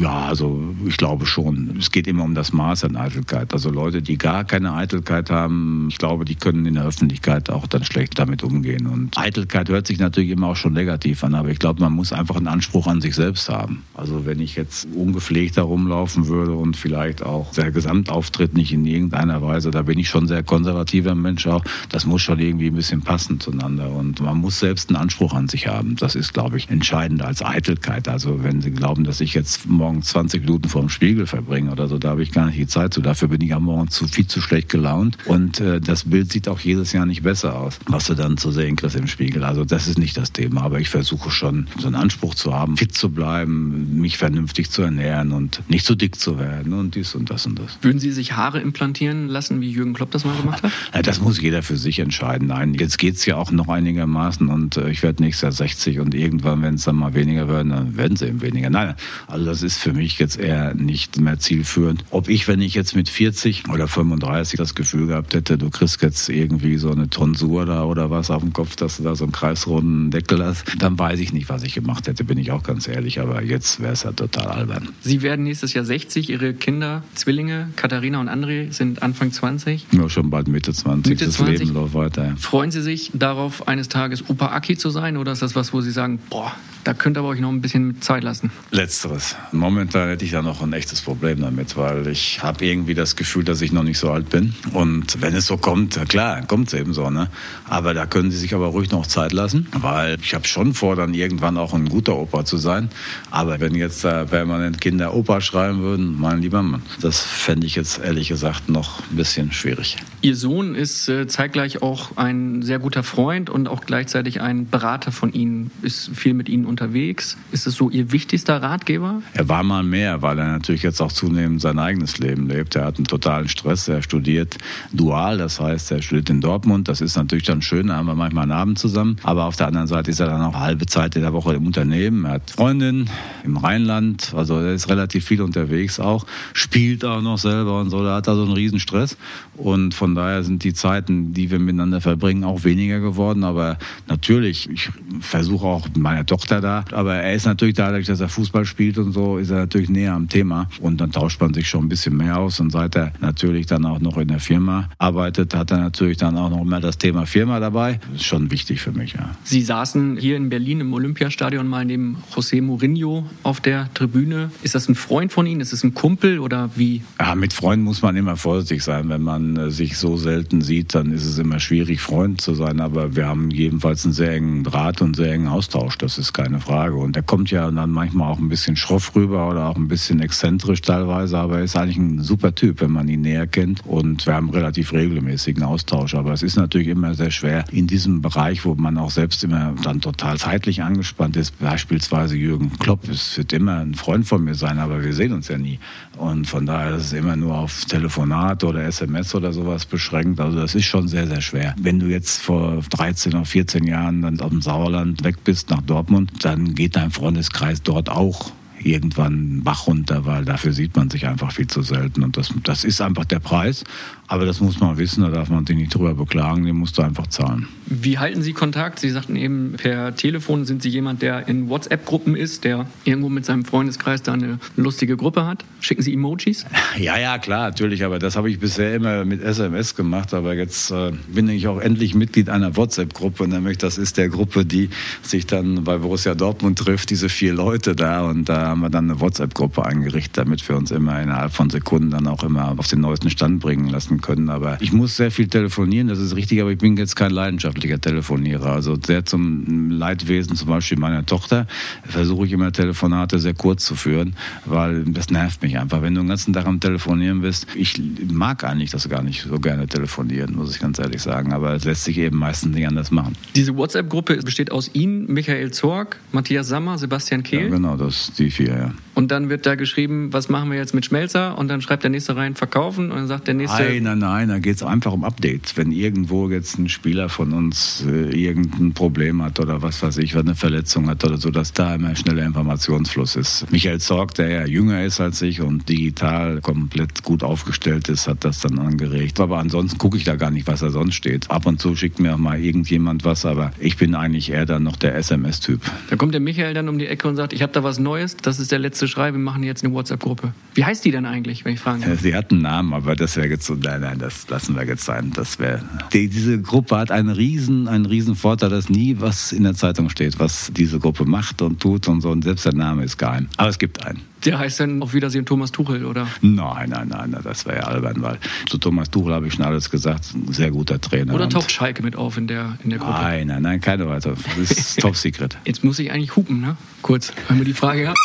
Ja, 0.00 0.28
also 0.28 0.74
ich 0.86 0.96
glaube 0.96 1.26
schon. 1.26 1.76
Es 1.78 1.90
geht 1.90 2.06
immer 2.06 2.24
um 2.24 2.34
das 2.34 2.54
Maß 2.54 2.84
an 2.84 2.96
Eitelkeit. 2.96 3.52
Also 3.52 3.68
Leute, 3.68 4.00
die 4.00 4.16
gar 4.16 4.44
keine 4.44 4.72
Eitelkeit 4.72 5.28
haben, 5.28 5.88
ich 5.90 5.98
glaube, 5.98 6.24
die 6.24 6.36
können 6.36 6.64
in 6.64 6.74
der 6.74 6.84
Öffentlichkeit 6.84 7.50
auch 7.50 7.66
dann 7.66 7.84
schlecht 7.84 8.18
damit 8.18 8.42
umgehen. 8.42 8.86
Und 8.86 9.18
Eitelkeit 9.18 9.68
hört 9.68 9.86
sich 9.86 9.98
natürlich 9.98 10.30
immer 10.30 10.48
auch 10.48 10.56
schon 10.56 10.72
negativ 10.72 11.22
an, 11.22 11.34
aber 11.34 11.50
ich 11.50 11.58
glaube, 11.58 11.82
man 11.82 11.92
muss 11.92 12.14
einfach 12.14 12.36
einen 12.36 12.48
Anspruch 12.48 12.86
an 12.86 13.02
sich 13.02 13.14
selbst 13.14 13.50
haben. 13.50 13.82
Also 13.92 14.24
wenn 14.24 14.40
ich 14.40 14.56
jetzt 14.56 14.88
ungepflegt 14.94 15.58
herumlaufen 15.58 16.28
würde 16.28 16.54
und 16.54 16.78
vielleicht 16.78 17.22
auch 17.22 17.52
der 17.52 17.70
Gesamtauftritt 17.70 18.54
nicht 18.54 18.72
in 18.72 18.86
irgendeiner 18.86 19.42
Weise, 19.42 19.70
da 19.70 19.82
bin 19.82 19.98
ich 19.98 20.08
schon 20.08 20.26
sehr 20.26 20.42
konservativer 20.42 21.14
Mensch 21.14 21.46
auch. 21.46 21.62
Das 21.90 22.06
muss 22.06 22.22
schon 22.22 22.38
irgendwie 22.38 22.68
ein 22.68 22.74
bisschen 22.74 23.02
passen 23.02 23.38
zueinander. 23.38 23.90
Und 23.90 24.22
man 24.22 24.38
muss 24.38 24.60
selbst 24.60 24.88
einen 24.88 24.96
Anspruch 24.96 25.34
an 25.34 25.48
sich 25.48 25.66
haben. 25.66 25.96
Das 25.96 26.14
ist, 26.14 26.32
glaube 26.32 26.56
ich, 26.56 26.70
entscheidender 26.70 27.26
als 27.26 27.44
Eitelkeit. 27.44 28.08
Also 28.08 28.42
wenn 28.42 28.62
Sie 28.62 28.70
glauben, 28.70 29.04
dass 29.04 29.20
ich 29.20 29.34
jetzt 29.34 29.68
morgen 29.76 30.02
20 30.02 30.42
Minuten 30.42 30.68
vor 30.68 30.82
dem 30.82 30.88
Spiegel 30.88 31.26
verbringe 31.26 31.70
oder 31.70 31.88
so, 31.88 31.98
da 31.98 32.10
habe 32.10 32.22
ich 32.22 32.32
gar 32.32 32.46
nicht 32.46 32.58
die 32.58 32.66
Zeit 32.66 32.94
zu. 32.94 33.00
Dafür 33.00 33.28
bin 33.28 33.40
ich 33.40 33.54
am 33.54 33.64
Morgen 33.64 33.88
zu 33.88 34.06
viel 34.08 34.26
zu 34.26 34.40
schlecht 34.40 34.68
gelaunt. 34.68 35.18
Und 35.26 35.60
äh, 35.60 35.80
das 35.80 36.04
Bild 36.04 36.32
sieht 36.32 36.48
auch 36.48 36.60
jedes 36.60 36.92
Jahr 36.92 37.06
nicht 37.06 37.22
besser 37.22 37.58
aus, 37.58 37.78
was 37.86 38.06
du 38.06 38.14
dann 38.14 38.36
zu 38.36 38.50
sehen 38.50 38.76
kriegst 38.76 38.96
im 38.96 39.06
Spiegel. 39.06 39.44
Also 39.44 39.64
das 39.64 39.88
ist 39.88 39.98
nicht 39.98 40.16
das 40.16 40.32
Thema. 40.32 40.62
Aber 40.62 40.80
ich 40.80 40.88
versuche 40.88 41.30
schon, 41.30 41.66
so 41.78 41.86
einen 41.86 41.96
Anspruch 41.96 42.34
zu 42.34 42.54
haben, 42.54 42.76
fit 42.76 42.94
zu 42.94 43.10
bleiben, 43.10 44.00
mich 44.00 44.18
vernünftig 44.18 44.70
zu 44.70 44.82
ernähren 44.82 45.32
und 45.32 45.62
nicht 45.68 45.84
zu 45.84 45.94
dick 45.94 46.18
zu 46.18 46.38
werden 46.38 46.72
und 46.72 46.94
dies 46.94 47.14
und 47.14 47.30
das 47.30 47.46
und 47.46 47.58
das. 47.58 47.78
Würden 47.82 47.98
Sie 47.98 48.12
sich 48.12 48.34
Haare 48.36 48.60
implantieren 48.60 49.28
lassen, 49.28 49.60
wie 49.60 49.70
Jürgen 49.70 49.94
Klopp 49.94 50.10
das 50.10 50.24
mal 50.24 50.36
gemacht 50.36 50.62
hat? 50.62 50.72
Ja, 50.94 51.02
das 51.02 51.20
muss 51.20 51.40
jeder 51.40 51.62
für 51.62 51.76
sich 51.76 51.98
entscheiden. 51.98 52.48
Nein, 52.48 52.74
jetzt 52.74 52.98
geht's 52.98 53.26
ja 53.26 53.36
auch 53.36 53.50
noch 53.50 53.68
einigermaßen 53.68 54.48
und 54.48 54.76
äh, 54.76 54.90
ich 54.90 55.02
werde 55.02 55.22
nächstes 55.22 55.42
Jahr 55.42 55.52
60 55.52 56.00
und 56.00 56.14
irgendwann, 56.14 56.62
wenn 56.62 56.74
es 56.74 56.84
dann 56.84 56.96
mal 56.96 57.14
weniger 57.14 57.48
werden, 57.48 57.70
dann 57.70 57.96
werden 57.96 58.16
sie 58.16 58.26
eben 58.26 58.42
weniger. 58.42 58.70
Nein, 58.70 58.94
also 59.26 59.44
das 59.44 59.62
ist 59.64 59.78
für 59.78 59.92
mich 59.92 60.18
jetzt 60.18 60.38
eher 60.38 60.74
nicht 60.74 61.18
mehr 61.18 61.38
zielführend. 61.38 62.04
Ob 62.10 62.28
ich, 62.28 62.46
wenn 62.46 62.60
ich 62.60 62.74
jetzt 62.74 62.94
mit 62.94 63.08
40 63.08 63.68
oder 63.70 63.88
35 63.88 64.56
das 64.58 64.74
Gefühl 64.74 65.06
gehabt 65.08 65.34
hätte, 65.34 65.58
du 65.58 65.70
kriegst 65.70 66.02
jetzt 66.02 66.28
irgendwie 66.28 66.76
so 66.76 66.90
eine 66.90 67.10
Tonsur 67.10 67.66
da 67.66 67.84
oder 67.84 68.10
was 68.10 68.30
auf 68.30 68.42
dem 68.42 68.52
Kopf, 68.52 68.76
dass 68.76 68.98
du 68.98 69.02
da 69.02 69.16
so 69.16 69.24
einen 69.24 69.32
kreisrunden 69.32 70.10
Deckel 70.10 70.44
hast, 70.44 70.64
dann 70.78 70.98
weiß 70.98 71.18
ich 71.20 71.32
nicht, 71.32 71.48
was 71.48 71.62
ich 71.62 71.74
gemacht 71.74 72.06
hätte, 72.06 72.24
bin 72.24 72.38
ich 72.38 72.52
auch 72.52 72.62
ganz 72.62 72.86
ehrlich. 72.86 73.20
Aber 73.20 73.42
jetzt 73.42 73.80
wäre 73.80 73.92
es 73.92 74.02
ja 74.02 74.12
total 74.12 74.46
albern. 74.46 74.88
Sie 75.00 75.22
werden 75.22 75.44
nächstes 75.44 75.74
Jahr 75.74 75.84
60. 75.84 76.30
Ihre 76.30 76.54
Kinder, 76.54 77.02
Zwillinge, 77.14 77.70
Katharina 77.76 78.20
und 78.20 78.28
André, 78.28 78.72
sind 78.72 79.02
Anfang 79.02 79.32
20. 79.32 79.86
Ja, 79.92 80.08
schon 80.08 80.30
bald 80.30 80.48
Mitte 80.48 80.72
20. 80.72 81.10
Mitte 81.10 81.26
das 81.26 81.34
20. 81.34 81.58
Leben 81.60 81.74
läuft 81.74 81.94
weiter. 81.94 82.34
Freuen 82.38 82.70
Sie 82.70 82.82
sich 82.82 83.10
darauf, 83.14 83.66
eines 83.68 83.88
Tages 83.88 84.28
Opa 84.28 84.48
Aki 84.48 84.76
zu 84.76 84.90
sein? 84.90 85.16
Oder 85.16 85.32
ist 85.32 85.42
das 85.42 85.54
was, 85.54 85.72
wo 85.72 85.80
Sie 85.80 85.90
sagen, 85.90 86.18
boah, 86.30 86.52
da 86.84 86.92
könnt 86.92 87.16
ihr 87.16 87.20
aber 87.20 87.28
euch 87.28 87.40
noch 87.40 87.48
ein 87.48 87.62
bisschen 87.62 88.00
Zeit 88.02 88.22
lassen? 88.22 88.50
Letzteres. 88.70 89.36
Momentan 89.54 90.08
hätte 90.08 90.24
ich 90.24 90.32
da 90.32 90.42
noch 90.42 90.62
ein 90.62 90.72
echtes 90.72 91.00
Problem 91.00 91.40
damit, 91.40 91.76
weil 91.76 92.06
ich 92.08 92.42
habe 92.42 92.64
irgendwie 92.64 92.94
das 92.94 93.16
Gefühl, 93.16 93.44
dass 93.44 93.60
ich 93.60 93.72
noch 93.72 93.82
nicht 93.82 93.98
so 93.98 94.10
alt 94.10 94.28
bin. 94.30 94.54
Und 94.72 95.20
wenn 95.20 95.34
es 95.34 95.46
so 95.46 95.56
kommt, 95.56 95.98
klar, 96.08 96.42
kommt 96.46 96.68
es 96.68 96.74
eben 96.74 96.92
so. 96.92 97.10
Ne? 97.10 97.28
Aber 97.68 97.94
da 97.94 98.06
können 98.06 98.30
Sie 98.30 98.38
sich 98.38 98.54
aber 98.54 98.66
ruhig 98.66 98.90
noch 98.90 99.06
Zeit 99.06 99.32
lassen, 99.32 99.68
weil 99.72 100.18
ich 100.20 100.34
habe 100.34 100.46
schon 100.46 100.74
vor, 100.74 100.96
dann 100.96 101.14
irgendwann 101.14 101.56
auch 101.56 101.72
ein 101.74 101.88
guter 101.88 102.16
Opa 102.16 102.44
zu 102.44 102.56
sein. 102.56 102.90
Aber 103.30 103.60
wenn 103.60 103.74
jetzt 103.74 104.04
da 104.04 104.24
permanent 104.24 104.80
Kinder 104.80 105.14
Opa 105.14 105.40
schreiben 105.40 105.80
würden, 105.80 106.18
mein 106.18 106.42
lieber 106.42 106.62
Mann, 106.62 106.82
das 107.00 107.20
fände 107.20 107.66
ich 107.66 107.74
jetzt 107.74 107.98
ehrlich 107.98 108.28
gesagt 108.28 108.68
noch 108.68 109.00
ein 109.10 109.16
bisschen 109.16 109.52
schwierig. 109.52 109.96
Ihr 110.24 110.36
Sohn 110.36 110.74
ist 110.74 111.06
äh, 111.10 111.26
zeitgleich 111.26 111.82
auch 111.82 112.16
ein 112.16 112.62
sehr 112.62 112.78
guter 112.78 113.02
Freund 113.02 113.50
und 113.50 113.68
auch 113.68 113.84
gleichzeitig 113.84 114.40
ein 114.40 114.70
Berater 114.70 115.12
von 115.12 115.34
Ihnen, 115.34 115.70
ist 115.82 116.16
viel 116.16 116.32
mit 116.32 116.48
Ihnen 116.48 116.64
unterwegs. 116.64 117.36
Ist 117.52 117.66
es 117.66 117.74
so 117.74 117.90
Ihr 117.90 118.10
wichtigster 118.10 118.62
Ratgeber? 118.62 119.20
Er 119.34 119.50
war 119.50 119.62
mal 119.62 119.82
mehr, 119.82 120.22
weil 120.22 120.38
er 120.38 120.46
natürlich 120.46 120.82
jetzt 120.82 121.02
auch 121.02 121.12
zunehmend 121.12 121.60
sein 121.60 121.78
eigenes 121.78 122.16
Leben 122.16 122.48
lebt. 122.48 122.74
Er 122.74 122.86
hat 122.86 122.96
einen 122.96 123.04
totalen 123.04 123.48
Stress. 123.48 123.86
Er 123.86 124.00
studiert 124.00 124.56
dual, 124.94 125.36
das 125.36 125.60
heißt, 125.60 125.90
er 125.92 126.00
studiert 126.00 126.30
in 126.30 126.40
Dortmund. 126.40 126.88
Das 126.88 127.02
ist 127.02 127.16
natürlich 127.16 127.44
dann 127.44 127.60
schön, 127.60 127.88
da 127.88 127.96
haben 127.96 128.06
wir 128.06 128.14
manchmal 128.14 128.44
einen 128.44 128.52
Abend 128.52 128.78
zusammen. 128.78 129.16
Aber 129.24 129.44
auf 129.44 129.56
der 129.56 129.66
anderen 129.66 129.88
Seite 129.88 130.10
ist 130.10 130.20
er 130.20 130.28
dann 130.28 130.40
auch 130.40 130.58
halbe 130.58 130.86
Zeit 130.86 131.16
in 131.16 131.20
der 131.20 131.34
Woche 131.34 131.52
im 131.52 131.66
Unternehmen. 131.66 132.24
Er 132.24 132.30
hat 132.30 132.50
Freundin 132.50 133.10
im 133.44 133.58
Rheinland, 133.58 134.32
also 134.34 134.58
er 134.58 134.72
ist 134.72 134.88
relativ 134.88 135.26
viel 135.26 135.42
unterwegs 135.42 136.00
auch, 136.00 136.24
spielt 136.54 137.04
auch 137.04 137.20
noch 137.20 137.36
selber 137.36 137.78
und 137.78 137.90
so. 137.90 138.02
Da 138.02 138.14
hat 138.16 138.26
er 138.26 138.36
so 138.36 138.44
einen 138.44 138.52
riesen 138.52 138.80
Stress. 138.80 139.18
Und 139.56 139.92
von 139.92 140.13
daher 140.14 140.42
sind 140.42 140.64
die 140.64 140.74
Zeiten, 140.74 141.32
die 141.32 141.50
wir 141.50 141.58
miteinander 141.58 142.00
verbringen, 142.00 142.44
auch 142.44 142.64
weniger 142.64 143.00
geworden. 143.00 143.44
Aber 143.44 143.78
natürlich, 144.08 144.68
ich 144.70 144.90
versuche 145.20 145.66
auch 145.66 145.86
mit 145.86 145.96
meiner 145.96 146.26
Tochter 146.26 146.60
da. 146.60 146.84
Aber 146.92 147.14
er 147.14 147.34
ist 147.34 147.46
natürlich 147.46 147.74
dadurch, 147.74 148.06
dass 148.06 148.20
er 148.20 148.28
Fußball 148.28 148.64
spielt 148.64 148.98
und 148.98 149.12
so, 149.12 149.38
ist 149.38 149.50
er 149.50 149.58
natürlich 149.58 149.88
näher 149.88 150.14
am 150.14 150.28
Thema. 150.28 150.68
Und 150.80 151.00
dann 151.00 151.12
tauscht 151.12 151.40
man 151.40 151.54
sich 151.54 151.68
schon 151.68 151.84
ein 151.84 151.88
bisschen 151.88 152.16
mehr 152.16 152.38
aus. 152.38 152.60
Und 152.60 152.70
seit 152.70 152.96
er 152.96 153.12
natürlich 153.20 153.66
dann 153.66 153.84
auch 153.84 154.00
noch 154.00 154.16
in 154.18 154.28
der 154.28 154.40
Firma 154.40 154.88
arbeitet, 154.98 155.54
hat 155.54 155.70
er 155.70 155.78
natürlich 155.78 156.18
dann 156.18 156.36
auch 156.36 156.50
noch 156.50 156.62
immer 156.62 156.80
das 156.80 156.98
Thema 156.98 157.26
Firma 157.26 157.60
dabei. 157.60 158.00
Das 158.12 158.20
ist 158.20 158.26
schon 158.26 158.50
wichtig 158.50 158.80
für 158.80 158.92
mich, 158.92 159.14
ja. 159.14 159.30
Sie 159.44 159.62
saßen 159.62 160.16
hier 160.18 160.36
in 160.36 160.48
Berlin 160.48 160.80
im 160.80 160.92
Olympiastadion 160.92 161.66
mal 161.66 161.84
neben 161.84 162.18
José 162.34 162.62
Mourinho 162.62 163.24
auf 163.42 163.60
der 163.60 163.92
Tribüne. 163.94 164.50
Ist 164.62 164.74
das 164.74 164.88
ein 164.88 164.94
Freund 164.94 165.32
von 165.32 165.46
Ihnen? 165.46 165.60
Ist 165.60 165.72
es 165.72 165.84
ein 165.84 165.94
Kumpel 165.94 166.38
oder 166.38 166.70
wie? 166.76 167.02
Ja, 167.20 167.34
mit 167.34 167.52
Freunden 167.52 167.84
muss 167.84 168.02
man 168.02 168.16
immer 168.16 168.36
vorsichtig 168.36 168.82
sein. 168.82 169.08
Wenn 169.08 169.22
man 169.22 169.56
äh, 169.56 169.70
sich 169.70 169.96
so 169.96 170.03
selten 170.16 170.60
sieht, 170.60 170.94
dann 170.94 171.10
ist 171.10 171.24
es 171.24 171.38
immer 171.38 171.58
schwierig, 171.58 172.00
Freund 172.00 172.40
zu 172.40 172.54
sein. 172.54 172.80
Aber 172.80 173.16
wir 173.16 173.26
haben 173.26 173.50
jedenfalls 173.50 174.04
einen 174.04 174.12
sehr 174.12 174.32
engen 174.32 174.62
Draht 174.64 175.00
und 175.00 175.16
sehr 175.16 175.32
engen 175.32 175.48
Austausch. 175.48 175.98
Das 175.98 176.18
ist 176.18 176.32
keine 176.32 176.60
Frage. 176.60 176.96
Und 176.96 177.16
er 177.16 177.22
kommt 177.22 177.50
ja 177.50 177.70
dann 177.70 177.90
manchmal 177.90 178.30
auch 178.30 178.38
ein 178.38 178.48
bisschen 178.48 178.76
schroff 178.76 179.16
rüber 179.16 179.48
oder 179.48 179.68
auch 179.68 179.76
ein 179.76 179.88
bisschen 179.88 180.20
exzentrisch 180.20 180.82
teilweise. 180.82 181.38
Aber 181.38 181.58
er 181.58 181.64
ist 181.64 181.76
eigentlich 181.76 181.96
ein 181.96 182.20
super 182.20 182.54
Typ, 182.54 182.80
wenn 182.80 182.92
man 182.92 183.08
ihn 183.08 183.22
näher 183.22 183.46
kennt. 183.46 183.84
Und 183.86 184.26
wir 184.26 184.34
haben 184.34 184.50
relativ 184.50 184.92
regelmäßigen 184.92 185.62
Austausch. 185.62 186.14
Aber 186.14 186.32
es 186.32 186.42
ist 186.42 186.56
natürlich 186.56 186.88
immer 186.88 187.14
sehr 187.14 187.30
schwer 187.30 187.64
in 187.72 187.86
diesem 187.86 188.20
Bereich, 188.20 188.64
wo 188.64 188.74
man 188.74 188.98
auch 188.98 189.10
selbst 189.10 189.42
immer 189.42 189.74
dann 189.82 190.00
total 190.00 190.38
zeitlich 190.38 190.82
angespannt 190.82 191.36
ist. 191.36 191.58
Beispielsweise 191.58 192.36
Jürgen 192.36 192.78
Klopp. 192.78 193.08
Es 193.08 193.38
wird 193.38 193.52
immer 193.52 193.78
ein 193.78 193.94
Freund 193.94 194.26
von 194.26 194.44
mir 194.44 194.54
sein, 194.54 194.78
aber 194.78 195.02
wir 195.02 195.12
sehen 195.14 195.32
uns 195.32 195.48
ja 195.48 195.58
nie. 195.58 195.78
Und 196.16 196.46
von 196.46 196.66
daher 196.66 196.96
ist 196.96 197.06
es 197.06 197.12
immer 197.12 197.36
nur 197.36 197.56
auf 197.56 197.84
Telefonat 197.86 198.64
oder 198.64 198.84
SMS 198.84 199.34
oder 199.34 199.52
sowas 199.52 199.86
beschränkt. 199.94 200.40
Also 200.40 200.58
das 200.58 200.74
ist 200.74 200.86
schon 200.86 201.06
sehr, 201.06 201.28
sehr 201.28 201.40
schwer. 201.40 201.74
Wenn 201.78 202.00
du 202.00 202.06
jetzt 202.06 202.42
vor 202.42 202.82
13 202.90 203.32
oder 203.34 203.44
14 203.44 203.84
Jahren 203.84 204.22
dann 204.22 204.40
aus 204.40 204.50
dem 204.50 204.60
Sauerland 204.60 205.22
weg 205.22 205.44
bist 205.44 205.70
nach 205.70 205.82
Dortmund, 205.82 206.44
dann 206.44 206.74
geht 206.74 206.96
dein 206.96 207.12
Freundeskreis 207.12 207.80
dort 207.80 208.08
auch 208.08 208.50
irgendwann 208.82 209.62
Bach 209.62 209.86
runter, 209.86 210.26
weil 210.26 210.44
dafür 210.44 210.72
sieht 210.72 210.96
man 210.96 211.10
sich 211.10 211.26
einfach 211.26 211.52
viel 211.52 211.68
zu 211.68 211.82
selten. 211.82 212.24
Und 212.24 212.36
das, 212.36 212.52
das 212.64 212.82
ist 212.82 213.00
einfach 213.00 213.24
der 213.24 213.38
Preis. 213.38 213.84
Aber 214.26 214.46
das 214.46 214.60
muss 214.60 214.80
man 214.80 214.96
wissen, 214.96 215.22
da 215.22 215.28
darf 215.28 215.50
man 215.50 215.66
sich 215.66 215.76
nicht 215.76 215.94
drüber 215.94 216.14
beklagen, 216.14 216.64
den 216.64 216.76
musst 216.76 216.96
du 216.96 217.02
einfach 217.02 217.26
zahlen. 217.26 217.68
Wie 217.86 218.18
halten 218.18 218.42
Sie 218.42 218.54
Kontakt? 218.54 218.98
Sie 218.98 219.10
sagten 219.10 219.36
eben, 219.36 219.74
per 219.76 220.16
Telefon 220.16 220.64
sind 220.64 220.82
Sie 220.82 220.88
jemand, 220.88 221.20
der 221.20 221.46
in 221.46 221.68
WhatsApp-Gruppen 221.68 222.34
ist, 222.34 222.64
der 222.64 222.86
irgendwo 223.04 223.28
mit 223.28 223.44
seinem 223.44 223.66
Freundeskreis 223.66 224.22
da 224.22 224.32
eine 224.32 224.58
lustige 224.76 225.18
Gruppe 225.18 225.46
hat. 225.46 225.64
Schicken 225.80 226.02
Sie 226.02 226.14
Emojis? 226.14 226.64
Ja, 226.98 227.18
ja, 227.18 227.38
klar, 227.38 227.64
natürlich. 227.64 228.04
Aber 228.04 228.18
das 228.18 228.36
habe 228.36 228.48
ich 228.48 228.58
bisher 228.58 228.94
immer 228.94 229.24
mit 229.24 229.42
SMS 229.42 229.94
gemacht. 229.94 230.32
Aber 230.32 230.54
jetzt 230.54 230.90
äh, 230.90 231.12
bin 231.28 231.48
ich 231.48 231.66
auch 231.66 231.80
endlich 231.80 232.14
Mitglied 232.14 232.48
einer 232.48 232.76
WhatsApp-Gruppe. 232.76 233.46
Nämlich 233.46 233.78
das 233.78 233.98
ist 233.98 234.16
der 234.16 234.28
Gruppe, 234.28 234.64
die 234.64 234.88
sich 235.20 235.46
dann 235.46 235.84
bei 235.84 235.98
Borussia 235.98 236.34
Dortmund 236.34 236.78
trifft, 236.78 237.10
diese 237.10 237.28
vier 237.28 237.52
Leute 237.52 237.94
da. 237.94 238.22
Und 238.24 238.48
da 238.48 238.68
haben 238.68 238.80
wir 238.80 238.90
dann 238.90 239.10
eine 239.10 239.20
WhatsApp-Gruppe 239.20 239.84
eingerichtet, 239.84 240.38
damit 240.38 240.66
wir 240.66 240.76
uns 240.76 240.90
immer 240.92 241.20
innerhalb 241.20 241.52
von 241.52 241.68
Sekunden 241.68 242.10
dann 242.10 242.26
auch 242.26 242.42
immer 242.42 242.74
auf 242.78 242.86
den 242.86 243.00
neuesten 243.00 243.28
Stand 243.28 243.60
bringen 243.60 243.88
lassen 243.88 244.13
können. 244.20 244.50
Aber 244.50 244.78
ich 244.80 244.92
muss 244.92 245.16
sehr 245.16 245.30
viel 245.30 245.48
telefonieren, 245.48 246.08
das 246.08 246.18
ist 246.18 246.36
richtig, 246.36 246.60
aber 246.60 246.70
ich 246.70 246.78
bin 246.78 246.96
jetzt 246.96 247.16
kein 247.16 247.30
leidenschaftlicher 247.30 248.00
Telefonierer. 248.00 248.72
Also 248.72 248.96
sehr 249.04 249.24
zum 249.24 249.90
Leidwesen 249.90 250.56
zum 250.56 250.68
Beispiel 250.68 250.98
meiner 250.98 251.26
Tochter 251.26 251.66
versuche 252.04 252.46
ich 252.46 252.52
immer 252.52 252.72
Telefonate 252.72 253.38
sehr 253.38 253.54
kurz 253.54 253.84
zu 253.84 253.94
führen, 253.96 254.34
weil 254.64 255.04
das 255.04 255.30
nervt 255.30 255.62
mich 255.62 255.78
einfach. 255.78 256.02
Wenn 256.02 256.14
du 256.14 256.20
den 256.22 256.28
ganzen 256.28 256.52
Tag 256.52 256.66
am 256.66 256.80
Telefonieren 256.80 257.40
bist, 257.40 257.66
ich 257.74 258.00
mag 258.30 258.64
eigentlich 258.64 258.90
das 258.90 259.08
gar 259.08 259.22
nicht 259.22 259.42
so 259.42 259.58
gerne 259.58 259.86
telefonieren, 259.86 260.54
muss 260.54 260.74
ich 260.74 260.80
ganz 260.80 260.98
ehrlich 260.98 261.22
sagen. 261.22 261.52
Aber 261.52 261.74
es 261.74 261.84
lässt 261.84 262.04
sich 262.04 262.18
eben 262.18 262.38
meistens 262.38 262.74
nicht 262.74 262.86
anders 262.86 263.10
machen. 263.10 263.34
Diese 263.54 263.76
WhatsApp-Gruppe 263.76 264.36
besteht 264.38 264.70
aus 264.72 264.90
Ihnen, 264.94 265.32
Michael 265.32 265.70
Zorg, 265.70 266.18
Matthias 266.32 266.68
Sammer, 266.68 266.98
Sebastian 266.98 267.42
Kehl. 267.42 267.64
Ja, 267.64 267.68
genau, 267.68 267.96
das 267.96 268.32
die 268.38 268.50
vier, 268.50 268.68
ja. 268.68 268.94
Und 269.14 269.30
dann 269.30 269.48
wird 269.48 269.64
da 269.66 269.74
geschrieben, 269.76 270.32
was 270.32 270.48
machen 270.48 270.70
wir 270.70 270.78
jetzt 270.78 270.94
mit 270.94 271.06
Schmelzer? 271.06 271.56
Und 271.56 271.68
dann 271.68 271.80
schreibt 271.80 272.02
der 272.02 272.10
nächste 272.10 272.36
rein, 272.36 272.54
verkaufen. 272.54 273.10
Und 273.10 273.16
dann 273.16 273.26
sagt 273.28 273.46
der 273.46 273.54
nächste. 273.54 273.82
Nein, 273.82 274.02
nein, 274.02 274.18
nein, 274.18 274.48
da 274.48 274.58
geht 274.58 274.76
es 274.76 274.82
einfach 274.82 275.12
um 275.12 275.24
Updates. 275.24 275.76
Wenn 275.76 275.92
irgendwo 275.92 276.48
jetzt 276.48 276.78
ein 276.78 276.88
Spieler 276.88 277.28
von 277.28 277.52
uns 277.52 278.04
äh, 278.06 278.30
irgendein 278.34 278.92
Problem 278.92 279.42
hat 279.42 279.60
oder 279.60 279.82
was 279.82 280.02
weiß 280.02 280.18
ich, 280.18 280.36
eine 280.36 280.54
Verletzung 280.54 281.08
hat 281.08 281.24
oder 281.24 281.38
so, 281.38 281.50
dass 281.50 281.72
da 281.72 281.94
immer 281.94 282.14
schneller 282.16 282.44
Informationsfluss 282.44 283.36
ist. 283.36 283.70
Michael 283.70 284.00
Zorg, 284.00 284.34
der 284.34 284.48
ja 284.48 284.66
jünger 284.66 285.04
ist 285.04 285.20
als 285.20 285.40
ich 285.42 285.60
und 285.60 285.88
digital 285.88 286.60
komplett 286.60 287.22
gut 287.22 287.42
aufgestellt 287.42 288.08
ist, 288.08 288.26
hat 288.26 288.44
das 288.44 288.60
dann 288.60 288.78
angeregt. 288.78 289.40
Aber 289.40 289.58
ansonsten 289.58 289.98
gucke 289.98 290.16
ich 290.16 290.24
da 290.24 290.36
gar 290.36 290.50
nicht, 290.50 290.66
was 290.66 290.80
da 290.80 290.90
sonst 290.90 291.14
steht. 291.14 291.50
Ab 291.50 291.66
und 291.66 291.80
zu 291.80 291.94
schickt 291.94 292.18
mir 292.18 292.34
auch 292.34 292.38
mal 292.38 292.58
irgendjemand 292.58 293.24
was, 293.24 293.46
aber 293.46 293.72
ich 293.78 293.96
bin 293.96 294.14
eigentlich 294.14 294.50
eher 294.50 294.66
dann 294.66 294.82
noch 294.82 294.96
der 294.96 295.14
SMS-Typ. 295.14 295.80
Da 296.10 296.16
kommt 296.16 296.34
der 296.34 296.40
Michael 296.40 296.74
dann 296.74 296.88
um 296.88 296.98
die 296.98 297.06
Ecke 297.06 297.28
und 297.28 297.36
sagt, 297.36 297.52
ich 297.52 297.62
habe 297.62 297.72
da 297.72 297.82
was 297.82 297.98
Neues, 297.98 298.36
das 298.36 298.58
ist 298.58 298.72
der 298.72 298.78
letzte 298.78 299.03
Schrei, 299.08 299.32
wir 299.32 299.38
machen 299.38 299.62
jetzt 299.62 299.84
eine 299.84 299.92
WhatsApp-Gruppe. 299.94 300.52
Wie 300.74 300.84
heißt 300.84 301.04
die 301.04 301.10
denn 301.10 301.26
eigentlich, 301.26 301.64
wenn 301.64 301.74
ich 301.74 301.80
fragen 301.80 302.02
darf? 302.02 302.20
Sie 302.20 302.34
hat 302.34 302.50
einen 302.50 302.62
Namen, 302.62 302.92
aber 302.92 303.16
das 303.16 303.36
wäre 303.36 303.48
jetzt 303.48 303.66
so, 303.66 303.74
nein, 303.74 304.00
nein, 304.00 304.18
das 304.18 304.48
lassen 304.48 304.74
wir 304.76 304.84
jetzt 304.84 305.04
sein. 305.04 305.32
Das 305.34 305.58
wäre, 305.58 305.82
die, 306.12 306.28
diese 306.28 306.60
Gruppe 306.60 306.96
hat 306.96 307.10
einen 307.10 307.30
riesen, 307.30 307.88
einen 307.88 308.06
riesen 308.06 308.34
Vorteil, 308.34 308.70
dass 308.70 308.88
nie 308.88 309.16
was 309.20 309.52
in 309.52 309.64
der 309.64 309.74
Zeitung 309.74 310.10
steht, 310.10 310.38
was 310.38 310.70
diese 310.74 310.98
Gruppe 310.98 311.24
macht 311.24 311.62
und 311.62 311.80
tut 311.80 312.08
und 312.08 312.20
so. 312.20 312.30
Und 312.30 312.44
selbst 312.44 312.64
der 312.64 312.74
Name 312.74 313.04
ist 313.04 313.18
geheim. 313.18 313.48
Aber 313.56 313.68
es 313.68 313.78
gibt 313.78 314.04
einen. 314.04 314.20
Der 314.44 314.58
heißt 314.58 314.80
dann 314.80 315.02
auf 315.02 315.14
Wiedersehen 315.14 315.46
Thomas 315.46 315.72
Tuchel, 315.72 316.04
oder? 316.04 316.28
Nein, 316.42 316.90
nein, 316.90 317.08
nein, 317.08 317.34
das 317.42 317.64
wäre 317.64 317.78
ja 317.78 317.82
albern, 317.84 318.20
weil 318.20 318.38
zu 318.66 318.76
Thomas 318.76 319.10
Tuchel 319.10 319.32
habe 319.32 319.46
ich 319.46 319.54
schon 319.54 319.64
alles 319.64 319.88
gesagt. 319.90 320.34
Ein 320.34 320.52
sehr 320.52 320.70
guter 320.70 321.00
Trainer. 321.00 321.34
Oder 321.34 321.48
taucht 321.48 321.72
Schalke 321.72 322.02
mit 322.02 322.16
auf 322.16 322.36
in 322.36 322.46
der, 322.46 322.78
in 322.84 322.90
der 322.90 322.98
Gruppe? 322.98 323.12
Nein, 323.12 323.46
nein, 323.46 323.62
nein, 323.62 323.80
keine 323.80 324.06
weiter. 324.06 324.34
Das 324.58 324.70
ist 324.70 324.98
top 325.00 325.16
secret. 325.16 325.56
Jetzt 325.64 325.82
muss 325.82 325.98
ich 325.98 326.12
eigentlich 326.12 326.36
hupen, 326.36 326.60
ne? 326.60 326.76
Kurz, 327.00 327.32
wenn 327.48 327.58
wir 327.58 327.64
die 327.64 327.72
Frage 327.72 328.08
haben. 328.08 328.16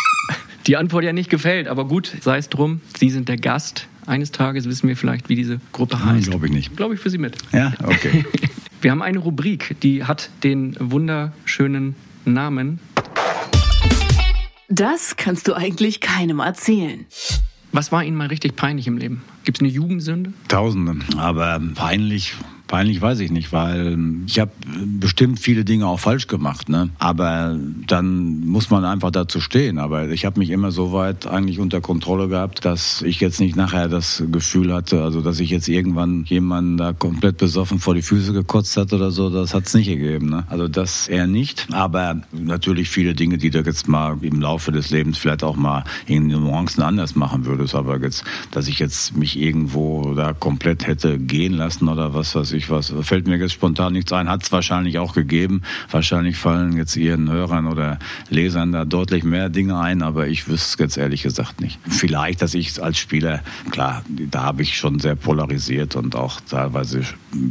Die 0.68 0.78
Antwort 0.78 1.04
ja 1.04 1.14
nicht 1.14 1.30
gefällt, 1.30 1.68
aber 1.68 1.86
gut, 1.86 2.12
sei 2.22 2.38
es 2.38 2.50
drum. 2.50 2.82
Sie 2.98 3.10
sind 3.10 3.30
der 3.30 3.38
Gast. 3.38 3.88
Eines 4.06 4.32
Tages 4.32 4.66
wissen 4.66 4.88
wir 4.88 4.98
vielleicht, 4.98 5.30
wie 5.30 5.36
diese 5.36 5.60
Gruppe 5.72 6.04
heißt. 6.04 6.30
Glaube 6.30 6.48
ich 6.48 6.52
nicht. 6.52 6.76
Glaube 6.76 6.96
ich 6.96 7.00
für 7.00 7.10
Sie 7.10 7.18
mit. 7.18 7.38
Ja, 7.52 7.74
okay. 7.84 8.26
Wir 8.82 8.92
haben 8.92 9.02
eine 9.02 9.20
Rubrik, 9.20 9.76
die 9.82 10.06
hat 10.06 10.30
den 10.44 10.76
wunderschönen 10.80 11.96
Namen. 12.24 12.80
Das 14.70 15.18
kannst 15.18 15.48
du 15.50 15.54
eigentlich 15.54 16.00
keinem 16.00 16.40
erzählen. 16.40 17.06
Was 17.72 17.92
war 17.92 18.04
Ihnen 18.04 18.16
mal 18.16 18.28
richtig 18.28 18.56
peinlich 18.56 18.88
im 18.88 18.98
Leben? 18.98 19.22
Gibt 19.44 19.58
es 19.58 19.62
eine 19.62 19.70
Jugendsünde? 19.70 20.32
Tausende. 20.48 20.96
Aber 21.18 21.62
peinlich 21.76 22.36
Peinlich 22.70 23.02
weiß 23.02 23.20
ich 23.22 23.32
nicht, 23.32 23.52
weil 23.52 23.98
ich 24.28 24.38
habe 24.38 24.52
bestimmt 24.86 25.40
viele 25.40 25.66
Dinge 25.66 25.88
auch 25.88 26.00
falsch 26.00 26.28
gemacht. 26.28 26.70
Ne? 26.70 26.92
Aber 27.00 27.58
dann 27.88 28.46
muss 28.46 28.70
man 28.70 28.86
einfach 28.86 29.10
dazu 29.10 29.42
stehen. 29.42 29.80
Aber 29.80 30.10
ich 30.10 30.24
habe 30.24 30.38
mich 30.38 30.52
immer 30.52 30.72
so 30.72 30.94
weit 30.94 31.26
eigentlich 31.26 31.60
unter 31.60 31.82
Kontrolle 31.82 32.28
gehabt, 32.28 32.64
dass 32.66 33.02
ich 33.02 33.20
jetzt 33.22 33.40
nicht 33.40 33.56
nachher 33.56 33.90
das 33.90 34.24
Gefühl 34.32 34.72
hatte, 34.72 35.02
also 35.02 35.22
dass 35.22 35.40
ich 35.40 35.50
jetzt 35.50 35.68
irgendwann 35.68 36.26
jemanden 36.26 36.78
da 36.78 36.94
komplett 36.94 37.38
besoffen 37.38 37.80
vor 37.80 37.96
die 37.96 38.04
Füße 38.04 38.34
gekotzt 38.34 38.78
hat 38.78 38.94
oder 38.94 39.10
so. 39.10 39.32
Das 39.32 39.56
hat 39.56 39.66
es 39.66 39.74
nicht 39.74 39.88
gegeben. 39.88 40.30
Ne? 40.30 40.44
Also 40.48 40.68
das 40.68 41.08
eher 41.08 41.26
nicht. 41.26 41.66
Aber 41.72 42.22
natürlich 42.32 42.92
viele 42.92 43.16
Dinge, 43.16 43.40
die 43.40 43.50
du 43.50 43.62
jetzt 43.62 43.88
mal 43.88 44.16
im 44.22 44.42
Laufe 44.42 44.72
des 44.72 44.92
Lebens 44.92 45.18
vielleicht 45.18 45.44
auch 45.44 45.56
mal 45.56 45.86
in 46.06 46.28
Nuancen 46.28 46.84
anders 46.84 47.16
machen 47.16 47.46
würdest. 47.46 47.74
Aber 47.74 48.00
jetzt, 48.00 48.24
dass 48.52 48.68
ich 48.68 48.78
jetzt 48.78 49.18
mich 49.18 49.40
irgendwo 49.40 50.14
da 50.14 50.34
komplett 50.34 50.86
hätte 50.86 51.18
gehen 51.18 51.54
lassen 51.54 51.88
oder 51.88 52.14
was 52.14 52.36
weiß 52.36 52.52
ich, 52.52 52.59
ich 52.60 52.70
was. 52.70 52.94
Fällt 53.02 53.28
mir 53.28 53.38
jetzt 53.38 53.54
spontan 53.54 53.94
nichts 53.94 54.14
ein. 54.14 54.30
Hat 54.30 54.44
es 54.44 54.52
wahrscheinlich 54.52 55.00
auch 55.00 55.14
gegeben. 55.14 55.62
Wahrscheinlich 55.90 56.38
fallen 56.38 56.78
jetzt 56.78 56.96
Ihren 56.96 57.30
Hörern 57.30 57.68
oder 57.68 58.00
Lesern 58.30 58.72
da 58.72 58.86
deutlich 58.86 59.24
mehr 59.24 59.50
Dinge 59.50 59.80
ein, 59.80 60.02
aber 60.02 60.28
ich 60.28 60.48
wüsste 60.48 60.76
es 60.76 60.80
jetzt 60.80 60.98
ehrlich 60.98 61.24
gesagt 61.24 61.62
nicht. 61.62 61.80
Vielleicht, 61.88 62.42
dass 62.42 62.54
ich 62.54 62.82
als 62.82 62.98
Spieler, 62.98 63.42
klar, 63.72 64.04
da 64.08 64.44
habe 64.44 64.62
ich 64.62 64.78
schon 64.78 65.00
sehr 65.00 65.16
polarisiert 65.16 65.96
und 65.96 66.16
auch 66.16 66.42
teilweise 66.42 67.02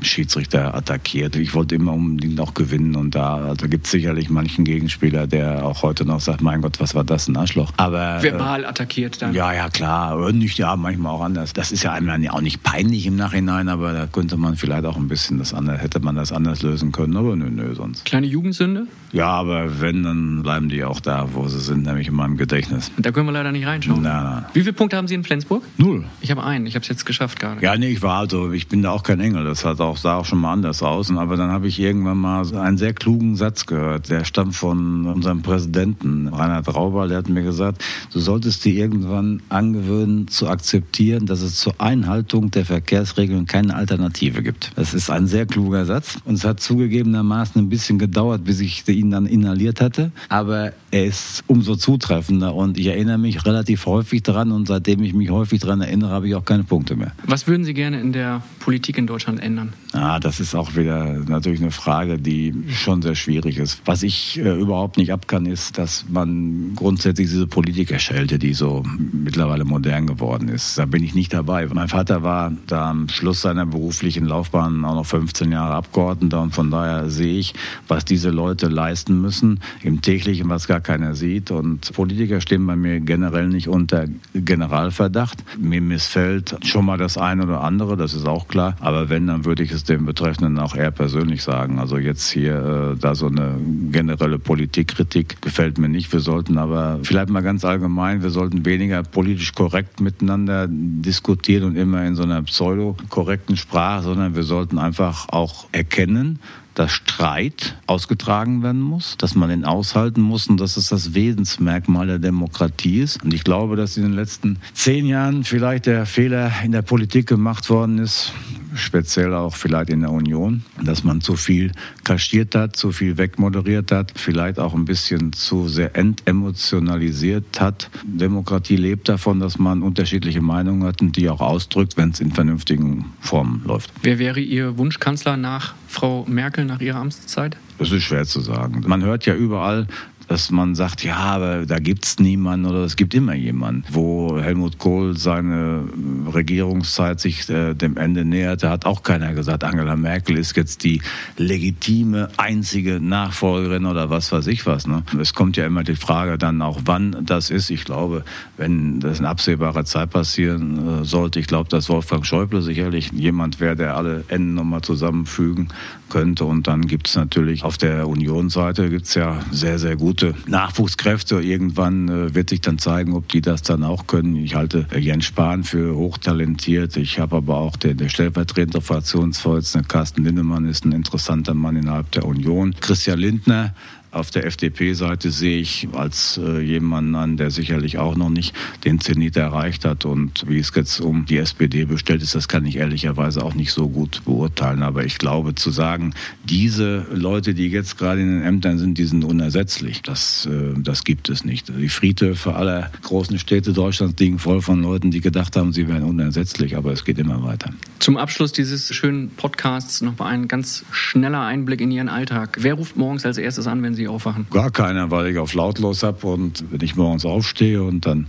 Schiedsrichter 0.03 0.75
attackiert. 0.75 1.37
Ich 1.37 1.55
wollte 1.55 1.75
immer 1.75 1.93
unbedingt 1.93 2.41
auch 2.41 2.55
gewinnen 2.55 2.97
und 2.97 3.15
da 3.15 3.37
also 3.37 3.69
gibt 3.69 3.87
es 3.87 3.93
sicherlich 3.93 4.29
manchen 4.29 4.65
Gegenspieler, 4.65 5.27
der 5.27 5.65
auch 5.65 5.83
heute 5.83 6.05
noch 6.05 6.21
sagt, 6.21 6.43
mein 6.43 6.63
Gott, 6.63 6.81
was 6.81 6.95
war 6.95 7.05
das, 7.05 7.29
ein 7.29 7.37
Arschloch. 7.37 7.73
Aber, 7.77 8.23
Verbal 8.23 8.65
attackiert 8.65 9.23
dann. 9.23 9.35
Ja, 9.35 9.53
ja, 9.53 9.69
klar. 9.69 10.17
Und 10.17 10.39
nicht, 10.39 10.59
ja, 10.59 10.77
manchmal 10.77 11.13
auch 11.13 11.23
anders. 11.23 11.53
Das 11.53 11.73
ist 11.73 11.83
ja 11.83 11.93
einem 11.93 12.23
ja 12.23 12.33
auch 12.33 12.41
nicht 12.41 12.63
peinlich 12.63 13.07
im 13.07 13.17
Nachhinein, 13.17 13.69
aber 13.69 13.93
da 13.93 14.07
könnte 14.07 14.37
man 14.37 14.57
vielleicht 14.57 14.85
auch 14.85 14.97
ein 14.99 15.09
bisschen 15.09 15.39
das 15.39 15.55
anders, 15.55 15.81
hätte 15.81 16.01
man 16.01 16.17
das 16.17 16.33
anders 16.33 16.63
lösen 16.63 16.93
können, 16.93 17.17
aber 17.17 17.37
nö, 17.37 17.51
nö, 17.51 17.75
sonst. 17.75 18.05
Kleine 18.05 18.27
Jugendsünde? 18.27 18.87
Ja, 19.13 19.29
aber 19.29 19.81
wenn, 19.81 20.03
dann 20.03 20.43
bleiben 20.43 20.69
die 20.69 20.85
auch 20.85 21.01
da, 21.01 21.29
wo 21.33 21.49
sie 21.49 21.61
sind, 21.61 21.85
nämlich 21.85 22.09
in 22.09 22.15
meinem 22.15 22.37
Gedächtnis. 22.37 22.91
Da 22.99 23.11
können 23.11 23.27
wir 23.27 23.33
leider 23.33 23.53
nicht 23.53 23.67
reinschauen. 23.67 24.03
Nein, 24.03 24.25
nein. 24.25 24.45
Wie 24.53 24.61
viele 24.61 24.75
Punkte 24.75 24.97
haben 24.97 25.09
Sie 25.09 25.15
in 25.15 25.25
Flensburg? 25.25 25.63
Null. 25.79 26.05
Ich 26.21 26.31
habe 26.31 26.45
einen, 26.45 26.67
ich 26.67 26.75
habe 26.75 26.83
es 26.83 26.89
jetzt 26.89 27.07
geschafft 27.07 27.41
gerade. 27.41 27.63
Ja, 27.63 27.77
nee, 27.77 27.89
ich 27.89 28.03
war 28.03 28.19
also, 28.19 28.53
ich 28.53 28.69
bin 28.69 28.83
da 28.83 28.91
auch 28.91 29.03
kein 29.03 29.21
Engel, 29.21 29.45
das 29.45 29.65
hat 29.65 29.81
auch, 29.81 29.97
sah 29.97 30.17
auch 30.17 30.27
schon 30.27 30.41
mal 30.41 30.53
anders 30.53 30.83
aus. 30.83 31.11
Aber 31.11 31.37
dann 31.37 31.51
habe 31.51 31.69
ich 31.69 31.81
irgendwann 31.81 32.19
mal 32.19 32.57
einen 32.57 32.77
sehr 32.77 32.93
klugen 32.93 33.37
Satz 33.37 33.67
gehört, 33.67 34.11
der 34.11 34.25
stammt 34.25 34.55
von 34.55 35.07
unserem 35.07 35.43
Präsidenten, 35.43 36.29
Reinhard 36.29 36.75
Rauber, 36.75 37.09
der 37.09 37.19
hat 37.19 37.29
mir 37.29 37.43
gesagt, 37.43 37.83
du 38.13 38.21
solltest 38.21 38.65
dir 38.65 38.75
irgendwann 38.75 39.41
angewöhnen 39.49 40.29
zu 40.29 40.49
akzeptieren, 40.49 41.27
dass 41.27 41.41
es 41.41 41.57
zur 41.57 41.81
Einhaltung 41.81 42.51
der 42.51 42.67
Verkehrsregeln 42.67 43.47
keine 43.47 43.75
Alternative 43.75 44.43
gibt. 44.43 44.73
Das 44.77 44.88
ist 44.95 45.11
ein 45.11 45.27
sehr 45.27 45.47
kluger 45.47 45.85
Satz 45.85 46.19
und 46.25 46.35
es 46.35 46.45
hat 46.45 46.61
zugegebenermaßen 46.61 47.61
ein 47.61 47.69
bisschen 47.69 47.99
gedauert, 47.99 48.45
bis 48.45 48.61
ich 48.61 48.87
ihn 48.89 49.11
dann 49.11 49.27
inhaliert 49.27 49.81
hatte, 49.81 50.13
aber 50.29 50.73
er 50.91 51.05
ist 51.05 51.45
umso 51.47 51.77
zutreffender 51.77 52.55
und 52.55 52.79
ich 52.79 52.87
erinnere 52.87 53.19
mich 53.19 53.45
relativ 53.45 53.87
häufig 53.87 54.23
daran 54.23 54.53
und 54.53 54.69
seitdem 54.69 55.03
ich 55.03 55.13
mich 55.13 55.31
häufig 55.31 55.61
daran 55.61 55.81
erinnere, 55.81 56.11
habe 56.11 56.29
ich 56.29 56.35
auch 56.35 56.45
keine 56.45 56.65
Punkte 56.65 56.97
mehr. 56.97 57.13
Was 57.27 57.47
würden 57.47 57.65
Sie 57.65 57.75
gerne 57.75 58.01
in 58.01 58.13
der 58.13 58.43
Politik 58.61 58.99
in 58.99 59.07
Deutschland 59.07 59.41
ändern? 59.41 59.73
Ah, 59.93 60.19
das 60.21 60.41
ist 60.41 60.55
auch 60.55 60.77
wieder 60.77 61.19
natürlich 61.29 61.61
eine 61.61 61.71
Frage, 61.71 62.19
die 62.19 62.55
schon 62.71 63.03
sehr 63.03 63.15
schwierig 63.15 63.59
ist. 63.59 63.83
Was 63.85 64.03
ich 64.03 64.39
äh, 64.39 64.59
überhaupt 64.59 64.97
nicht 64.97 65.13
ab 65.13 65.29
kann, 65.29 65.47
ist, 65.47 65.79
dass 65.79 66.05
man 66.09 66.73
grundsätzlich 66.75 67.29
diese 67.29 67.47
Politikerschelte, 67.47 68.39
die 68.39 68.55
so 68.55 68.83
mittlerweile 69.13 69.65
modern 69.65 70.07
geworden 70.07 70.49
ist, 70.49 70.79
da 70.79 70.87
bin 70.87 71.03
ich 71.03 71.15
nicht 71.15 71.33
dabei. 71.33 71.67
Mein 71.67 71.89
Vater 71.89 72.23
war 72.23 72.53
da 72.67 72.91
am 72.91 73.09
Schluss 73.09 73.43
seiner 73.43 73.67
beruflichen 73.67 74.25
Laufbahn 74.25 74.78
auch 74.85 74.95
noch 74.95 75.07
15 75.07 75.53
Jahre 75.53 75.75
Abgeordneter 75.75 76.41
und 76.41 76.55
von 76.55 76.71
daher 76.71 77.09
sehe 77.11 77.39
ich, 77.39 77.55
was 77.87 78.05
diese 78.05 78.31
Leute 78.31 78.69
leisten 78.69 79.21
müssen 79.21 79.61
im 79.83 80.03
täglichen, 80.03 80.49
was 80.49 80.67
gar 80.67 80.81
keiner 80.81 81.15
sieht. 81.15 81.51
Und 81.51 81.93
Politiker 81.93 82.41
stehen 82.41 82.67
bei 82.67 82.77
mir 82.77 83.01
generell 83.01 83.49
nicht 83.49 83.69
unter 83.69 84.07
Generalverdacht. 84.35 85.45
Mir 85.59 85.81
missfällt 85.81 86.57
schon 86.65 86.85
mal 86.85 86.99
das 86.99 87.19
eine 87.19 87.45
oder 87.45 87.63
andere, 87.63 87.97
das 87.97 88.15
ist 88.15 88.27
auch 88.27 88.49
klar. 88.49 88.77
Aber 88.81 89.09
wenn, 89.09 89.27
dann 89.27 89.45
würde 89.45 89.63
ich 89.63 89.73
es 89.73 89.85
dem 89.85 90.07
Betreffenden 90.07 90.59
auch 90.59 90.75
eher 90.75 90.91
persönlich 90.91 91.43
sagen. 91.43 91.79
Also 91.79 91.99
jetzt 91.99 92.31
hier 92.31 92.95
äh, 92.95 92.99
da 92.99 93.15
so 93.15 93.27
eine 93.27 93.57
generelle 93.91 94.39
Politikkritik 94.39 95.41
gefällt 95.43 95.79
mir 95.79 95.89
nicht. 95.89 96.13
Wir 96.13 96.21
sollten 96.21 96.59
aber 96.59 96.99
vielleicht 97.03 97.31
mal 97.31 97.43
ganz 97.43 97.65
allgemein, 97.65 98.23
wir 98.23 98.31
sollten 98.31 98.65
weniger 98.65 99.03
politisch 99.03 99.53
korrekt 99.55 100.01
miteinander 100.01 100.67
diskutieren 100.69 101.65
und 101.65 101.77
immer 101.77 102.05
in 102.05 102.15
so 102.15 102.23
einer 102.23 102.43
pseudo-korrekten 102.43 103.57
Sprache, 103.57 104.03
sondern 104.03 104.35
wir 104.35 104.43
sollten 104.43 104.68
einfach 104.77 105.31
auch 105.31 105.69
erkennen, 105.73 106.41
dass 106.75 106.93
Streit 106.93 107.77
ausgetragen 107.87 108.63
werden 108.63 108.81
muss, 108.81 109.17
dass 109.17 109.35
man 109.35 109.51
ihn 109.51 109.65
aushalten 109.65 110.21
muss 110.21 110.47
und 110.47 110.61
dass 110.61 110.77
es 110.77 110.89
das 110.89 111.15
Wesensmerkmal 111.15 112.07
der 112.07 112.19
Demokratie 112.19 113.01
ist. 113.01 113.25
Und 113.25 113.35
ich 113.35 113.43
glaube, 113.43 113.75
dass 113.75 113.97
in 113.97 114.05
den 114.05 114.13
letzten 114.13 114.59
zehn 114.75 115.07
Jahren 115.07 115.43
vielleicht 115.43 115.87
der 115.87 116.07
Fehler 116.07 116.53
in 116.63 116.73
der 116.73 116.83
Politik 116.83 117.27
gemacht 117.27 117.69
worden 117.71 117.99
ist, 117.99 118.33
speziell 118.79 119.35
auch 119.35 119.55
vielleicht 119.55 119.91
in 119.91 120.01
der 120.01 120.11
Union, 120.11 120.63
dass 120.83 121.05
man 121.05 121.21
zu 121.21 121.37
viel 121.37 121.73
kaschiert 122.05 122.55
hat, 122.55 122.77
zu 122.77 122.93
viel 122.93 123.19
wegmoderiert 123.19 123.93
hat, 123.93 124.13
vielleicht 124.17 124.59
auch 124.59 124.75
ein 124.75 124.85
bisschen 124.85 125.33
zu 125.33 125.69
sehr 125.69 125.97
entemotionalisiert 125.97 127.61
hat. 127.61 127.91
Demokratie 128.05 128.77
lebt 128.77 129.09
davon, 129.09 129.41
dass 129.41 129.59
man 129.59 129.83
unterschiedliche 129.83 130.41
Meinungen 130.41 130.85
hat 130.85 131.01
und 131.01 131.17
die 131.17 131.29
auch 131.29 131.41
ausdrückt, 131.41 131.97
wenn 131.97 132.11
es 132.11 132.21
in 132.21 132.33
vernünftigen 132.33 133.07
Formen 133.21 133.63
läuft. 133.65 133.93
Wer 134.03 134.19
wäre 134.19 134.41
Ihr 134.41 134.79
Wunschkanzler 134.79 135.37
nach 135.37 135.75
Frau 135.87 136.25
Merkel, 136.29 136.65
nach 136.65 136.81
ihrer 136.81 136.99
Amtszeit? 136.99 137.57
Das 137.79 137.93
ist 137.93 138.03
schwer 138.03 138.25
zu 138.25 138.41
sagen. 138.41 138.83
Man 138.87 139.03
hört 139.03 139.27
ja 139.27 139.35
überall, 139.35 139.87
dass 140.29 140.51
man 140.51 140.75
sagt, 140.75 141.03
ja, 141.03 141.17
aber 141.17 141.65
da 141.65 141.79
gibt's 141.79 142.19
niemanden 142.19 142.67
oder 142.67 142.81
es 142.85 142.97
gibt 142.97 143.15
immer 143.15 143.35
jemanden. 143.35 143.85
Wo 143.91 144.39
Helmut 144.39 144.79
Kohl 144.79 145.17
seine 145.17 145.85
Regierungszeit 146.33 147.19
sich 147.19 147.49
äh, 147.49 147.75
dem 147.75 147.97
Ende 147.97 148.27
näherte, 148.27 148.69
hat 148.69 148.85
auch 148.85 149.03
keiner 149.03 149.33
gesagt, 149.33 149.65
Angela 149.65 149.97
Merkel 149.97 150.37
ist 150.37 150.55
jetzt 150.55 150.85
die 150.85 151.01
legitime, 151.39 152.29
einzige 152.37 153.01
Nachfolgerin 153.01 153.87
oder 153.87 154.11
was 154.11 154.31
weiß 154.31 154.47
ich 154.49 154.67
was. 154.67 154.87
Ne? 154.87 155.03
Es 155.19 155.33
kommt 155.33 155.57
ja 155.57 155.65
immer 155.65 155.83
die 155.83 155.97
Frage 155.97 156.37
dann 156.37 156.61
auch, 156.61 156.83
wann 156.85 157.25
das 157.25 157.49
ist. 157.49 157.71
Ich 157.71 157.85
glaube, 157.85 158.23
wenn 158.59 159.01
das 159.01 159.21
in 159.21 159.25
absehbarer 159.25 159.87
Zeit 159.87 160.11
passieren 160.11 161.01
äh, 161.01 161.05
sollte, 161.05 161.41
ich 161.41 161.47
glaube, 161.47 161.71
dass 161.71 161.89
Wolfgang 161.89 162.27
Schäuble 162.27 162.61
sicherlich 162.61 163.13
jemand 163.13 163.61
wäre, 163.61 163.77
der 163.77 163.97
alle 163.97 164.25
Enden 164.29 164.55
nochmal 164.55 164.83
zusammenfügen 164.83 165.69
könnte. 166.11 166.45
Und 166.45 166.67
dann 166.67 166.87
gibt 166.87 167.09
es 167.09 167.17
natürlich 167.17 167.65
auf 167.65 167.79
der 167.79 168.09
Unionsseite 168.09 168.91
gibt's 168.91 169.15
ja 169.15 169.41
sehr, 169.51 169.79
sehr 169.79 169.97
gute 170.19 170.35
Nachwuchskräfte. 170.49 171.41
Irgendwann 171.41 172.09
äh, 172.09 172.35
wird 172.35 172.51
sich 172.51 172.61
dann 172.61 172.79
zeigen, 172.79 173.15
ob 173.15 173.29
die 173.29 173.41
das 173.41 173.63
dann 173.63 173.85
auch 173.85 174.07
können. 174.09 174.35
Ich 174.37 174.57
halte 174.57 174.87
Jens 174.99 175.27
Spahn 175.27 175.63
für 175.63 175.95
hochtalentiert. 175.95 176.97
Ich 176.97 177.21
habe 177.21 177.37
aber 177.37 177.59
auch 177.59 177.77
der, 177.77 177.95
der 177.95 178.09
stellvertretende 178.09 178.81
Fraktionsvorsitzende 178.81 179.87
Carsten 179.87 180.25
Lindemann 180.25 180.67
ist 180.67 180.85
ein 180.85 180.93
interessanter 180.93 181.55
Mann 181.55 181.77
innerhalb 181.77 182.11
der 182.11 182.25
Union. 182.25 182.75
Christian 182.81 183.19
Lindner 183.19 183.75
auf 184.11 184.31
der 184.31 184.47
FDP-Seite 184.47 185.31
sehe 185.31 185.59
ich 185.59 185.89
als 185.93 186.41
äh, 186.43 186.61
jemanden 186.61 187.15
an, 187.15 187.37
der 187.37 187.51
sicherlich 187.51 187.99
auch 187.99 188.17
noch 188.17 188.31
nicht 188.31 188.55
den 188.85 189.01
Zenit 189.01 189.37
erreicht 189.37 189.85
hat. 189.85 190.05
Und 190.05 190.45
wie 190.49 190.59
es 190.59 190.73
jetzt 190.75 191.01
um 191.01 191.27
die 191.27 191.37
SPD 191.37 191.85
bestellt 191.85 192.23
ist, 192.23 192.35
das 192.35 192.49
kann 192.49 192.65
ich 192.65 192.77
ehrlicherweise 192.77 193.45
auch 193.45 193.55
nicht 193.55 193.73
so 193.73 193.89
gut 193.89 194.23
beurteilen. 194.25 194.83
Aber 194.83 195.05
ich 195.05 195.19
glaube, 195.19 195.55
zu 195.55 195.71
sagen, 195.71 196.15
diese 196.45 197.07
Leute, 197.13 197.55
die 197.55 197.69
jetzt 197.69 197.99
gerade 197.99 198.21
in 198.21 198.29
den 198.29 198.43
Ämtern 198.43 198.79
sind, 198.79 198.99
die 198.99 199.05
sind 199.05 199.25
unersetzlich, 199.25 200.03
das, 200.03 200.47
äh, 200.47 200.75
das 200.79 201.05
gibt 201.05 201.29
es 201.29 201.45
nicht. 201.45 201.69
Die 201.69 201.89
Friedhöfe 201.89 202.55
aller 202.55 202.91
großen 203.03 203.39
Städte 203.39 203.73
Deutschlands 203.73 204.19
liegen 204.19 204.39
voll 204.39 204.63
von 204.63 204.83
Leuten, 204.83 205.11
die 205.11 205.21
gedacht 205.21 205.57
haben, 205.57 205.73
sie 205.73 205.89
wären 205.89 206.05
unersetzlich. 206.05 206.77
Aber 206.77 206.93
es 206.93 207.05
geht 207.05 207.19
immer 207.19 207.43
weiter. 207.43 207.71
Zum 207.99 208.17
Abschluss 208.17 208.53
dieses 208.53 208.95
schönen 208.95 209.31
Podcasts 209.31 210.01
noch 210.01 210.19
mal 210.19 210.27
ein 210.27 210.49
ganz 210.49 210.85
schneller 210.93 211.43
Einblick 211.43 211.81
in 211.81 211.91
Ihren 211.91 212.09
Alltag. 212.09 212.59
Wer 212.61 212.75
ruft 212.75 212.97
morgens 212.97 213.27
als 213.27 213.39
erstes 213.39 213.67
an, 213.67 213.83
wenn 213.83 213.95
Sie 213.95 213.98
aufwachen? 214.07 214.47
Gar 214.51 214.71
keiner, 214.71 215.11
weil 215.11 215.27
ich 215.29 215.39
auf 215.39 215.55
lautlos 215.55 216.05
habe 216.05 216.27
und 216.29 216.65
wenn 216.71 216.81
ich 216.83 216.95
morgens 216.95 217.25
aufstehe 217.25 217.83
und 217.83 218.07
dann 218.07 218.29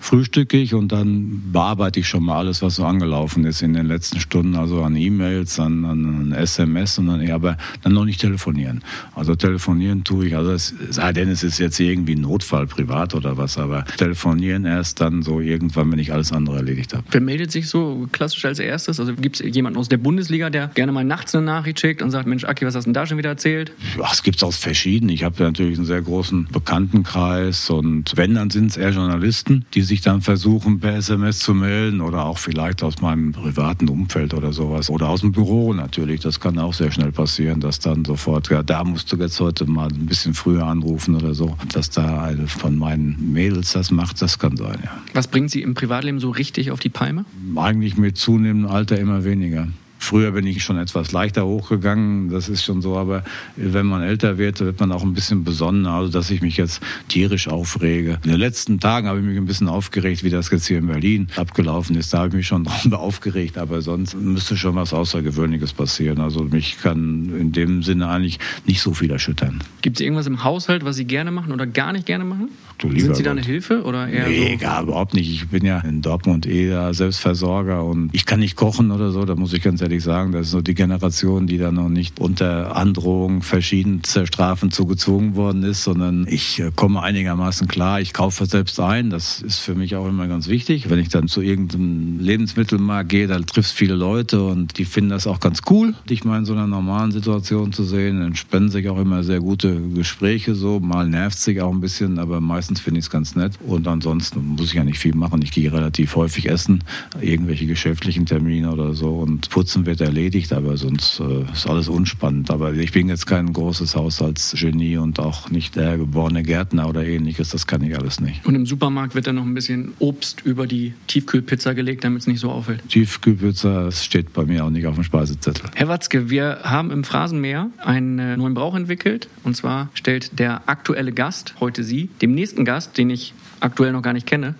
frühstücke 0.00 0.56
ich 0.56 0.74
und 0.74 0.90
dann 0.90 1.42
bearbeite 1.52 2.00
ich 2.00 2.08
schon 2.08 2.24
mal 2.24 2.38
alles, 2.38 2.62
was 2.62 2.76
so 2.76 2.84
angelaufen 2.84 3.44
ist 3.44 3.62
in 3.62 3.74
den 3.74 3.86
letzten 3.86 4.18
Stunden, 4.18 4.56
also 4.56 4.82
an 4.82 4.96
E-Mails, 4.96 5.60
an, 5.60 5.84
an, 5.84 6.32
SMS 6.32 6.98
und 6.98 7.06
dann, 7.06 7.30
aber 7.30 7.58
dann 7.82 7.92
noch 7.92 8.06
nicht 8.06 8.20
telefonieren. 8.20 8.82
Also 9.14 9.34
telefonieren 9.34 10.02
tue 10.02 10.26
ich, 10.26 10.36
also 10.36 10.52
es 10.52 10.74
sei 10.88 11.12
denn, 11.12 11.28
es 11.28 11.42
ist 11.42 11.58
jetzt 11.58 11.78
irgendwie 11.78 12.14
ein 12.14 12.22
Notfall, 12.22 12.66
privat 12.66 13.14
oder 13.14 13.36
was, 13.36 13.58
aber 13.58 13.84
telefonieren 13.98 14.64
erst 14.64 15.00
dann 15.02 15.22
so 15.22 15.40
irgendwann, 15.40 15.92
wenn 15.92 15.98
ich 15.98 16.12
alles 16.12 16.32
andere 16.32 16.56
erledigt 16.56 16.94
habe. 16.94 17.04
Wer 17.10 17.20
meldet 17.20 17.52
sich 17.52 17.68
so 17.68 18.08
klassisch 18.10 18.44
als 18.46 18.58
erstes? 18.58 18.98
Also 18.98 19.12
gibt 19.14 19.40
es 19.40 19.54
jemanden 19.54 19.78
aus 19.78 19.90
der 19.90 19.98
Bundesliga, 19.98 20.48
der 20.48 20.68
gerne 20.68 20.92
mal 20.92 21.04
nachts 21.04 21.34
eine 21.34 21.44
Nachricht 21.44 21.78
schickt 21.78 22.00
und 22.00 22.10
sagt, 22.10 22.26
Mensch, 22.26 22.44
Aki, 22.44 22.64
was 22.64 22.74
hast 22.74 22.84
du 22.84 22.88
denn 22.88 22.94
da 22.94 23.06
schon 23.06 23.18
wieder 23.18 23.30
erzählt? 23.30 23.72
Ja, 23.98 24.08
es 24.10 24.22
gibt 24.22 24.38
es 24.38 24.42
aus 24.42 24.56
verschiedenen. 24.56 25.14
Ich 25.14 25.24
habe 25.24 25.42
natürlich 25.42 25.76
einen 25.76 25.86
sehr 25.86 26.00
großen 26.00 26.48
Bekanntenkreis 26.50 27.68
und 27.68 28.12
wenn, 28.16 28.34
dann 28.34 28.48
sind 28.48 28.70
es 28.70 28.78
eher 28.78 28.90
Journalisten, 28.90 29.66
die 29.74 29.89
sich 29.90 30.00
dann 30.00 30.22
versuchen, 30.22 30.78
per 30.78 30.94
SMS 30.94 31.40
zu 31.40 31.52
melden 31.52 32.00
oder 32.00 32.24
auch 32.24 32.38
vielleicht 32.38 32.82
aus 32.84 33.00
meinem 33.00 33.32
privaten 33.32 33.88
Umfeld 33.88 34.34
oder 34.34 34.52
sowas. 34.52 34.88
Oder 34.88 35.08
aus 35.08 35.20
dem 35.20 35.32
Büro 35.32 35.74
natürlich. 35.74 36.20
Das 36.20 36.38
kann 36.38 36.58
auch 36.58 36.72
sehr 36.72 36.92
schnell 36.92 37.10
passieren, 37.10 37.60
dass 37.60 37.80
dann 37.80 38.04
sofort, 38.04 38.48
ja, 38.50 38.62
da 38.62 38.84
musst 38.84 39.10
du 39.12 39.16
jetzt 39.16 39.40
heute 39.40 39.66
mal 39.66 39.88
ein 39.88 40.06
bisschen 40.06 40.32
früher 40.32 40.64
anrufen 40.64 41.16
oder 41.16 41.34
so. 41.34 41.56
Dass 41.72 41.90
da 41.90 42.22
eine 42.22 42.46
von 42.46 42.78
meinen 42.78 43.32
Mädels 43.32 43.72
das 43.72 43.90
macht, 43.90 44.22
das 44.22 44.38
kann 44.38 44.56
sein, 44.56 44.78
ja. 44.84 44.92
Was 45.12 45.26
bringt 45.26 45.50
Sie 45.50 45.60
im 45.60 45.74
Privatleben 45.74 46.20
so 46.20 46.30
richtig 46.30 46.70
auf 46.70 46.78
die 46.78 46.88
Palme? 46.88 47.24
Eigentlich 47.56 47.96
mit 47.96 48.16
zunehmendem 48.16 48.70
Alter 48.70 48.96
immer 48.96 49.24
weniger. 49.24 49.66
Früher 50.02 50.32
bin 50.32 50.46
ich 50.46 50.64
schon 50.64 50.78
etwas 50.78 51.12
leichter 51.12 51.44
hochgegangen, 51.44 52.30
das 52.30 52.48
ist 52.48 52.64
schon 52.64 52.80
so, 52.80 52.96
aber 52.96 53.22
wenn 53.56 53.84
man 53.86 54.02
älter 54.02 54.38
wird, 54.38 54.58
wird 54.60 54.80
man 54.80 54.92
auch 54.92 55.02
ein 55.02 55.12
bisschen 55.12 55.44
besonnener, 55.44 55.92
also 55.92 56.10
dass 56.10 56.30
ich 56.30 56.40
mich 56.40 56.56
jetzt 56.56 56.80
tierisch 57.08 57.48
aufrege. 57.48 58.18
In 58.24 58.30
den 58.30 58.40
letzten 58.40 58.80
Tagen 58.80 59.08
habe 59.08 59.20
ich 59.20 59.24
mich 59.24 59.36
ein 59.36 59.44
bisschen 59.44 59.68
aufgeregt, 59.68 60.24
wie 60.24 60.30
das 60.30 60.50
jetzt 60.50 60.66
hier 60.66 60.78
in 60.78 60.86
Berlin 60.86 61.28
abgelaufen 61.36 61.96
ist. 61.96 62.14
Da 62.14 62.18
habe 62.18 62.28
ich 62.28 62.34
mich 62.34 62.46
schon 62.46 62.64
darüber 62.82 62.98
aufgeregt, 62.98 63.58
aber 63.58 63.82
sonst 63.82 64.14
müsste 64.16 64.56
schon 64.56 64.74
was 64.74 64.94
Außergewöhnliches 64.94 65.74
passieren. 65.74 66.18
Also 66.18 66.44
mich 66.44 66.78
kann 66.80 67.32
in 67.38 67.52
dem 67.52 67.82
Sinne 67.82 68.08
eigentlich 68.08 68.38
nicht 68.66 68.80
so 68.80 68.94
viel 68.94 69.10
erschüttern. 69.10 69.62
Gibt 69.82 69.98
es 69.98 70.00
irgendwas 70.00 70.26
im 70.26 70.42
Haushalt, 70.42 70.84
was 70.84 70.96
Sie 70.96 71.04
gerne 71.04 71.30
machen 71.30 71.52
oder 71.52 71.66
gar 71.66 71.92
nicht 71.92 72.06
gerne 72.06 72.24
machen? 72.24 72.48
Du 72.78 72.90
Sind 72.98 73.14
Sie 73.14 73.22
da 73.22 73.32
eine 73.32 73.42
Hilfe 73.42 73.82
oder 73.82 74.08
eher 74.08 74.26
nee, 74.26 74.52
so? 74.52 74.58
gar 74.58 74.82
überhaupt 74.82 75.12
nicht. 75.12 75.30
Ich 75.30 75.48
bin 75.48 75.66
ja 75.66 75.80
in 75.80 76.00
Dortmund 76.00 76.46
eher 76.46 76.94
Selbstversorger 76.94 77.84
und 77.84 78.08
ich 78.14 78.24
kann 78.24 78.40
nicht 78.40 78.56
kochen 78.56 78.90
oder 78.90 79.10
so, 79.10 79.26
da 79.26 79.34
muss 79.34 79.52
ich 79.52 79.62
ganz 79.62 79.82
ehrlich 79.82 79.89
sagen, 79.98 80.32
das 80.32 80.46
ist 80.46 80.52
so 80.52 80.60
die 80.60 80.74
Generation, 80.74 81.46
die 81.46 81.58
da 81.58 81.72
noch 81.72 81.88
nicht 81.88 82.20
unter 82.20 82.76
Androhung 82.76 83.42
verschiedenster 83.42 84.26
Strafen 84.26 84.70
zugezwungen 84.70 85.34
worden 85.34 85.62
ist, 85.64 85.82
sondern 85.82 86.26
ich 86.28 86.60
äh, 86.60 86.70
komme 86.74 87.02
einigermaßen 87.02 87.66
klar. 87.66 88.00
Ich 88.00 88.12
kaufe 88.12 88.46
selbst 88.46 88.78
ein, 88.78 89.10
das 89.10 89.42
ist 89.42 89.58
für 89.58 89.74
mich 89.74 89.96
auch 89.96 90.06
immer 90.06 90.28
ganz 90.28 90.48
wichtig. 90.48 90.88
Wenn 90.88 90.98
ich 90.98 91.08
dann 91.08 91.28
zu 91.28 91.40
irgendeinem 91.40 92.20
Lebensmittelmarkt 92.20 93.08
gehe, 93.08 93.26
dann 93.26 93.46
triffst 93.46 93.72
viele 93.72 93.94
Leute 93.94 94.42
und 94.44 94.78
die 94.78 94.84
finden 94.84 95.10
das 95.10 95.26
auch 95.26 95.40
ganz 95.40 95.62
cool, 95.68 95.94
dich 96.08 96.24
mal 96.24 96.38
in 96.38 96.44
so 96.44 96.52
einer 96.52 96.66
normalen 96.66 97.10
Situation 97.10 97.72
zu 97.72 97.84
sehen. 97.84 98.20
Dann 98.20 98.36
spenden 98.36 98.70
sich 98.70 98.88
auch 98.88 98.98
immer 98.98 99.24
sehr 99.24 99.40
gute 99.40 99.80
Gespräche 99.80 100.54
so. 100.54 100.80
Mal 100.80 101.08
nervt 101.08 101.38
sich 101.38 101.60
auch 101.60 101.72
ein 101.72 101.80
bisschen, 101.80 102.18
aber 102.18 102.40
meistens 102.40 102.80
finde 102.80 103.00
ich 103.00 103.06
es 103.06 103.10
ganz 103.10 103.34
nett. 103.34 103.58
Und 103.66 103.88
ansonsten 103.88 104.44
muss 104.44 104.68
ich 104.68 104.74
ja 104.74 104.84
nicht 104.84 104.98
viel 104.98 105.14
machen. 105.14 105.42
Ich 105.42 105.52
gehe 105.52 105.72
relativ 105.72 106.16
häufig 106.16 106.48
essen, 106.48 106.84
irgendwelche 107.20 107.66
geschäftlichen 107.66 108.26
Termine 108.26 108.70
oder 108.70 108.94
so 108.94 109.16
und 109.16 109.50
putzen 109.80 109.86
wird 109.86 110.00
erledigt, 110.00 110.52
aber 110.52 110.76
sonst 110.76 111.20
äh, 111.20 111.52
ist 111.52 111.66
alles 111.66 111.88
unspannend. 111.88 112.50
Aber 112.50 112.72
ich 112.74 112.92
bin 112.92 113.08
jetzt 113.08 113.26
kein 113.26 113.52
großes 113.52 113.96
Haushaltsgenie 113.96 114.98
und 114.98 115.18
auch 115.18 115.50
nicht 115.50 115.76
der 115.76 115.98
geborene 115.98 116.42
Gärtner 116.42 116.88
oder 116.88 117.04
ähnliches. 117.04 117.50
Das 117.50 117.66
kann 117.66 117.82
ich 117.82 117.96
alles 117.96 118.20
nicht. 118.20 118.44
Und 118.46 118.54
im 118.54 118.66
Supermarkt 118.66 119.14
wird 119.14 119.26
dann 119.26 119.36
noch 119.36 119.44
ein 119.44 119.54
bisschen 119.54 119.92
Obst 119.98 120.42
über 120.44 120.66
die 120.66 120.94
Tiefkühlpizza 121.06 121.72
gelegt, 121.72 122.04
damit 122.04 122.22
es 122.22 122.26
nicht 122.26 122.40
so 122.40 122.50
auffällt. 122.50 122.88
Tiefkühlpizza 122.88 123.84
das 123.84 124.04
steht 124.04 124.32
bei 124.32 124.44
mir 124.44 124.64
auch 124.64 124.70
nicht 124.70 124.86
auf 124.86 124.94
dem 124.94 125.04
Speisezettel. 125.04 125.70
Herr 125.74 125.88
Watzke, 125.88 126.30
wir 126.30 126.60
haben 126.62 126.90
im 126.90 127.04
Phrasenmeer 127.04 127.70
einen 127.78 128.18
äh, 128.18 128.36
neuen 128.36 128.54
Brauch 128.54 128.74
entwickelt. 128.74 129.28
Und 129.44 129.56
zwar 129.56 129.88
stellt 129.94 130.38
der 130.38 130.68
aktuelle 130.68 131.12
Gast, 131.12 131.54
heute 131.60 131.84
Sie, 131.84 132.08
dem 132.22 132.34
nächsten 132.34 132.64
Gast, 132.64 132.98
den 132.98 133.10
ich 133.10 133.34
aktuell 133.60 133.92
noch 133.92 134.02
gar 134.02 134.12
nicht 134.12 134.26
kenne, 134.26 134.54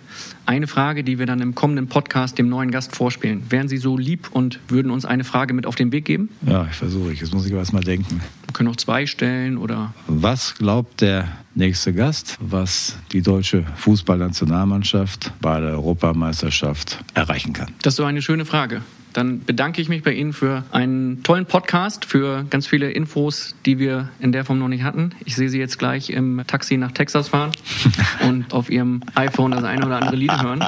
eine 0.45 0.67
Frage, 0.67 1.03
die 1.03 1.19
wir 1.19 1.25
dann 1.25 1.41
im 1.41 1.55
kommenden 1.55 1.87
Podcast 1.87 2.37
dem 2.37 2.49
neuen 2.49 2.71
Gast 2.71 2.95
vorspielen. 2.95 3.43
Wären 3.49 3.67
Sie 3.67 3.77
so 3.77 3.97
lieb 3.97 4.29
und 4.31 4.59
würden 4.67 4.91
uns 4.91 5.05
eine 5.05 5.23
Frage 5.23 5.53
mit 5.53 5.65
auf 5.65 5.75
den 5.75 5.91
Weg 5.91 6.05
geben? 6.05 6.29
Ja, 6.45 6.67
ich 6.69 6.75
versuche. 6.75 7.11
Jetzt 7.11 7.33
muss 7.33 7.45
ich 7.45 7.51
aber 7.51 7.59
erst 7.59 7.73
mal 7.73 7.83
denken. 7.83 8.21
Wir 8.45 8.53
können 8.53 8.69
auch 8.69 8.75
zwei 8.75 9.05
stellen 9.05 9.57
oder. 9.57 9.93
Was 10.07 10.55
glaubt 10.55 11.01
der 11.01 11.27
nächste 11.55 11.93
Gast, 11.93 12.37
was 12.39 12.97
die 13.11 13.21
deutsche 13.21 13.65
Fußballnationalmannschaft 13.75 15.31
bei 15.41 15.59
der 15.59 15.71
Europameisterschaft 15.71 17.03
erreichen 17.13 17.53
kann? 17.53 17.71
Das 17.81 17.93
ist 17.93 17.97
so 17.97 18.05
eine 18.05 18.21
schöne 18.21 18.45
Frage. 18.45 18.81
Dann 19.13 19.43
bedanke 19.43 19.81
ich 19.81 19.89
mich 19.89 20.03
bei 20.03 20.13
Ihnen 20.13 20.33
für 20.33 20.63
einen 20.71 21.23
tollen 21.23 21.45
Podcast, 21.45 22.05
für 22.05 22.45
ganz 22.49 22.67
viele 22.67 22.91
Infos, 22.91 23.55
die 23.65 23.79
wir 23.79 24.09
in 24.19 24.31
der 24.31 24.45
Form 24.45 24.59
noch 24.59 24.67
nicht 24.67 24.83
hatten. 24.83 25.11
Ich 25.25 25.35
sehe 25.35 25.49
Sie 25.49 25.59
jetzt 25.59 25.77
gleich 25.77 26.09
im 26.09 26.41
Taxi 26.47 26.77
nach 26.77 26.91
Texas 26.91 27.29
fahren 27.29 27.51
und 28.27 28.53
auf 28.53 28.69
Ihrem 28.69 29.01
iPhone 29.15 29.51
das 29.51 29.63
eine 29.63 29.85
oder 29.85 30.01
andere 30.01 30.15
Lied 30.15 30.41
hören. 30.41 30.63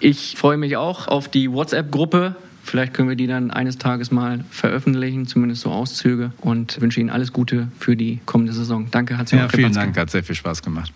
Ich 0.00 0.34
freue 0.36 0.56
mich 0.56 0.76
auch 0.76 1.08
auf 1.08 1.28
die 1.28 1.50
WhatsApp-Gruppe. 1.50 2.36
Vielleicht 2.64 2.94
können 2.94 3.08
wir 3.08 3.16
die 3.16 3.26
dann 3.26 3.50
eines 3.50 3.78
Tages 3.78 4.10
mal 4.10 4.44
veröffentlichen, 4.50 5.26
zumindest 5.26 5.62
so 5.62 5.70
Auszüge. 5.70 6.32
Und 6.40 6.80
wünsche 6.80 7.00
Ihnen 7.00 7.10
alles 7.10 7.32
Gute 7.32 7.68
für 7.78 7.96
die 7.96 8.20
kommende 8.24 8.52
Saison. 8.52 8.88
Danke, 8.90 9.18
hat 9.18 9.32
Ja, 9.32 9.48
vielen 9.48 9.72
Dank, 9.72 9.96
hat 9.96 10.10
sehr 10.10 10.22
viel 10.22 10.36
Spaß 10.36 10.62
gemacht. 10.62 10.92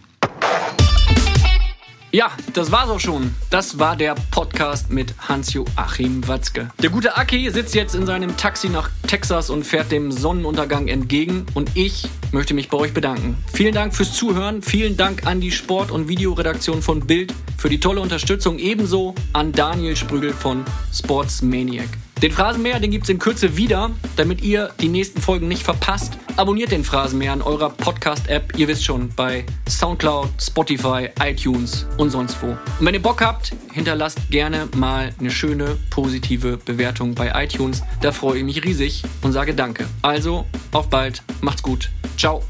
Ja, 2.17 2.31
das 2.55 2.73
war's 2.73 2.89
auch 2.89 2.99
schon. 2.99 3.35
Das 3.51 3.79
war 3.79 3.95
der 3.95 4.15
Podcast 4.31 4.91
mit 4.91 5.15
Hans-Joachim 5.29 6.27
Watzke. 6.27 6.71
Der 6.83 6.89
gute 6.89 7.15
Aki 7.15 7.51
sitzt 7.51 7.75
jetzt 7.75 7.95
in 7.95 8.07
seinem 8.07 8.39
Taxi 8.39 8.71
nach 8.71 8.89
Texas 9.07 9.51
und 9.51 9.65
fährt 9.65 9.93
dem 9.93 10.11
Sonnenuntergang 10.11 10.89
entgegen. 10.89 11.45
Und 11.53 11.77
ich 11.77 12.09
möchte 12.33 12.55
mich 12.55 12.71
bei 12.71 12.79
euch 12.79 12.95
bedanken. 12.95 13.37
Vielen 13.53 13.75
Dank 13.75 13.95
fürs 13.95 14.15
Zuhören. 14.15 14.63
Vielen 14.63 14.97
Dank 14.97 15.27
an 15.27 15.43
die 15.43 15.53
Sport- 15.53 15.91
und 15.91 16.09
Videoredaktion 16.09 16.81
von 16.81 17.01
Bild 17.01 17.35
für 17.59 17.69
die 17.69 17.81
tolle 17.81 18.01
Unterstützung. 18.01 18.59
Ebenso 18.59 19.15
an 19.35 19.53
Daniel 19.53 19.95
Sprügel 19.95 20.33
von 20.33 20.65
Sportsmaniac. 20.95 21.91
Den 22.23 22.33
Phrasenmäher, 22.33 22.81
den 22.81 22.91
gibt's 22.91 23.11
in 23.11 23.19
Kürze 23.19 23.57
wieder. 23.57 23.91
Damit 24.17 24.43
ihr 24.43 24.71
die 24.81 24.89
nächsten 24.89 25.21
Folgen 25.21 25.49
nicht 25.49 25.63
verpasst, 25.63 26.17
abonniert 26.37 26.73
den 26.73 26.83
Phrasenmäher 26.83 27.35
in 27.35 27.43
eurer 27.43 27.69
Podcast-App. 27.69 28.57
Ihr 28.57 28.69
wisst 28.69 28.85
schon, 28.85 29.11
bei 29.15 29.45
Soundcloud, 29.69 30.31
Spotify, 30.41 31.11
iTunes 31.23 31.87
und 31.99 32.11
sonst 32.11 32.41
wo. 32.43 32.47
Und 32.47 32.59
wenn 32.81 32.95
ihr 32.95 33.03
Bock 33.03 33.21
habt, 33.21 33.53
hinterlasst 33.73 34.31
gerne 34.31 34.67
mal 34.75 35.15
eine 35.21 35.31
schöne, 35.31 35.77
positive 35.91 36.57
Bewertung 36.57 37.15
bei 37.15 37.33
iTunes. 37.45 37.83
Da 38.01 38.13
freue 38.13 38.39
ich 38.39 38.45
mich 38.45 38.65
riesig 38.65 39.03
und 39.21 39.33
sage 39.33 39.55
Danke. 39.55 39.87
Also, 40.01 40.47
auf 40.73 40.89
bald. 40.89 41.23
Macht's 41.43 41.63
gut. 41.63 41.91
Ciao. 42.17 42.43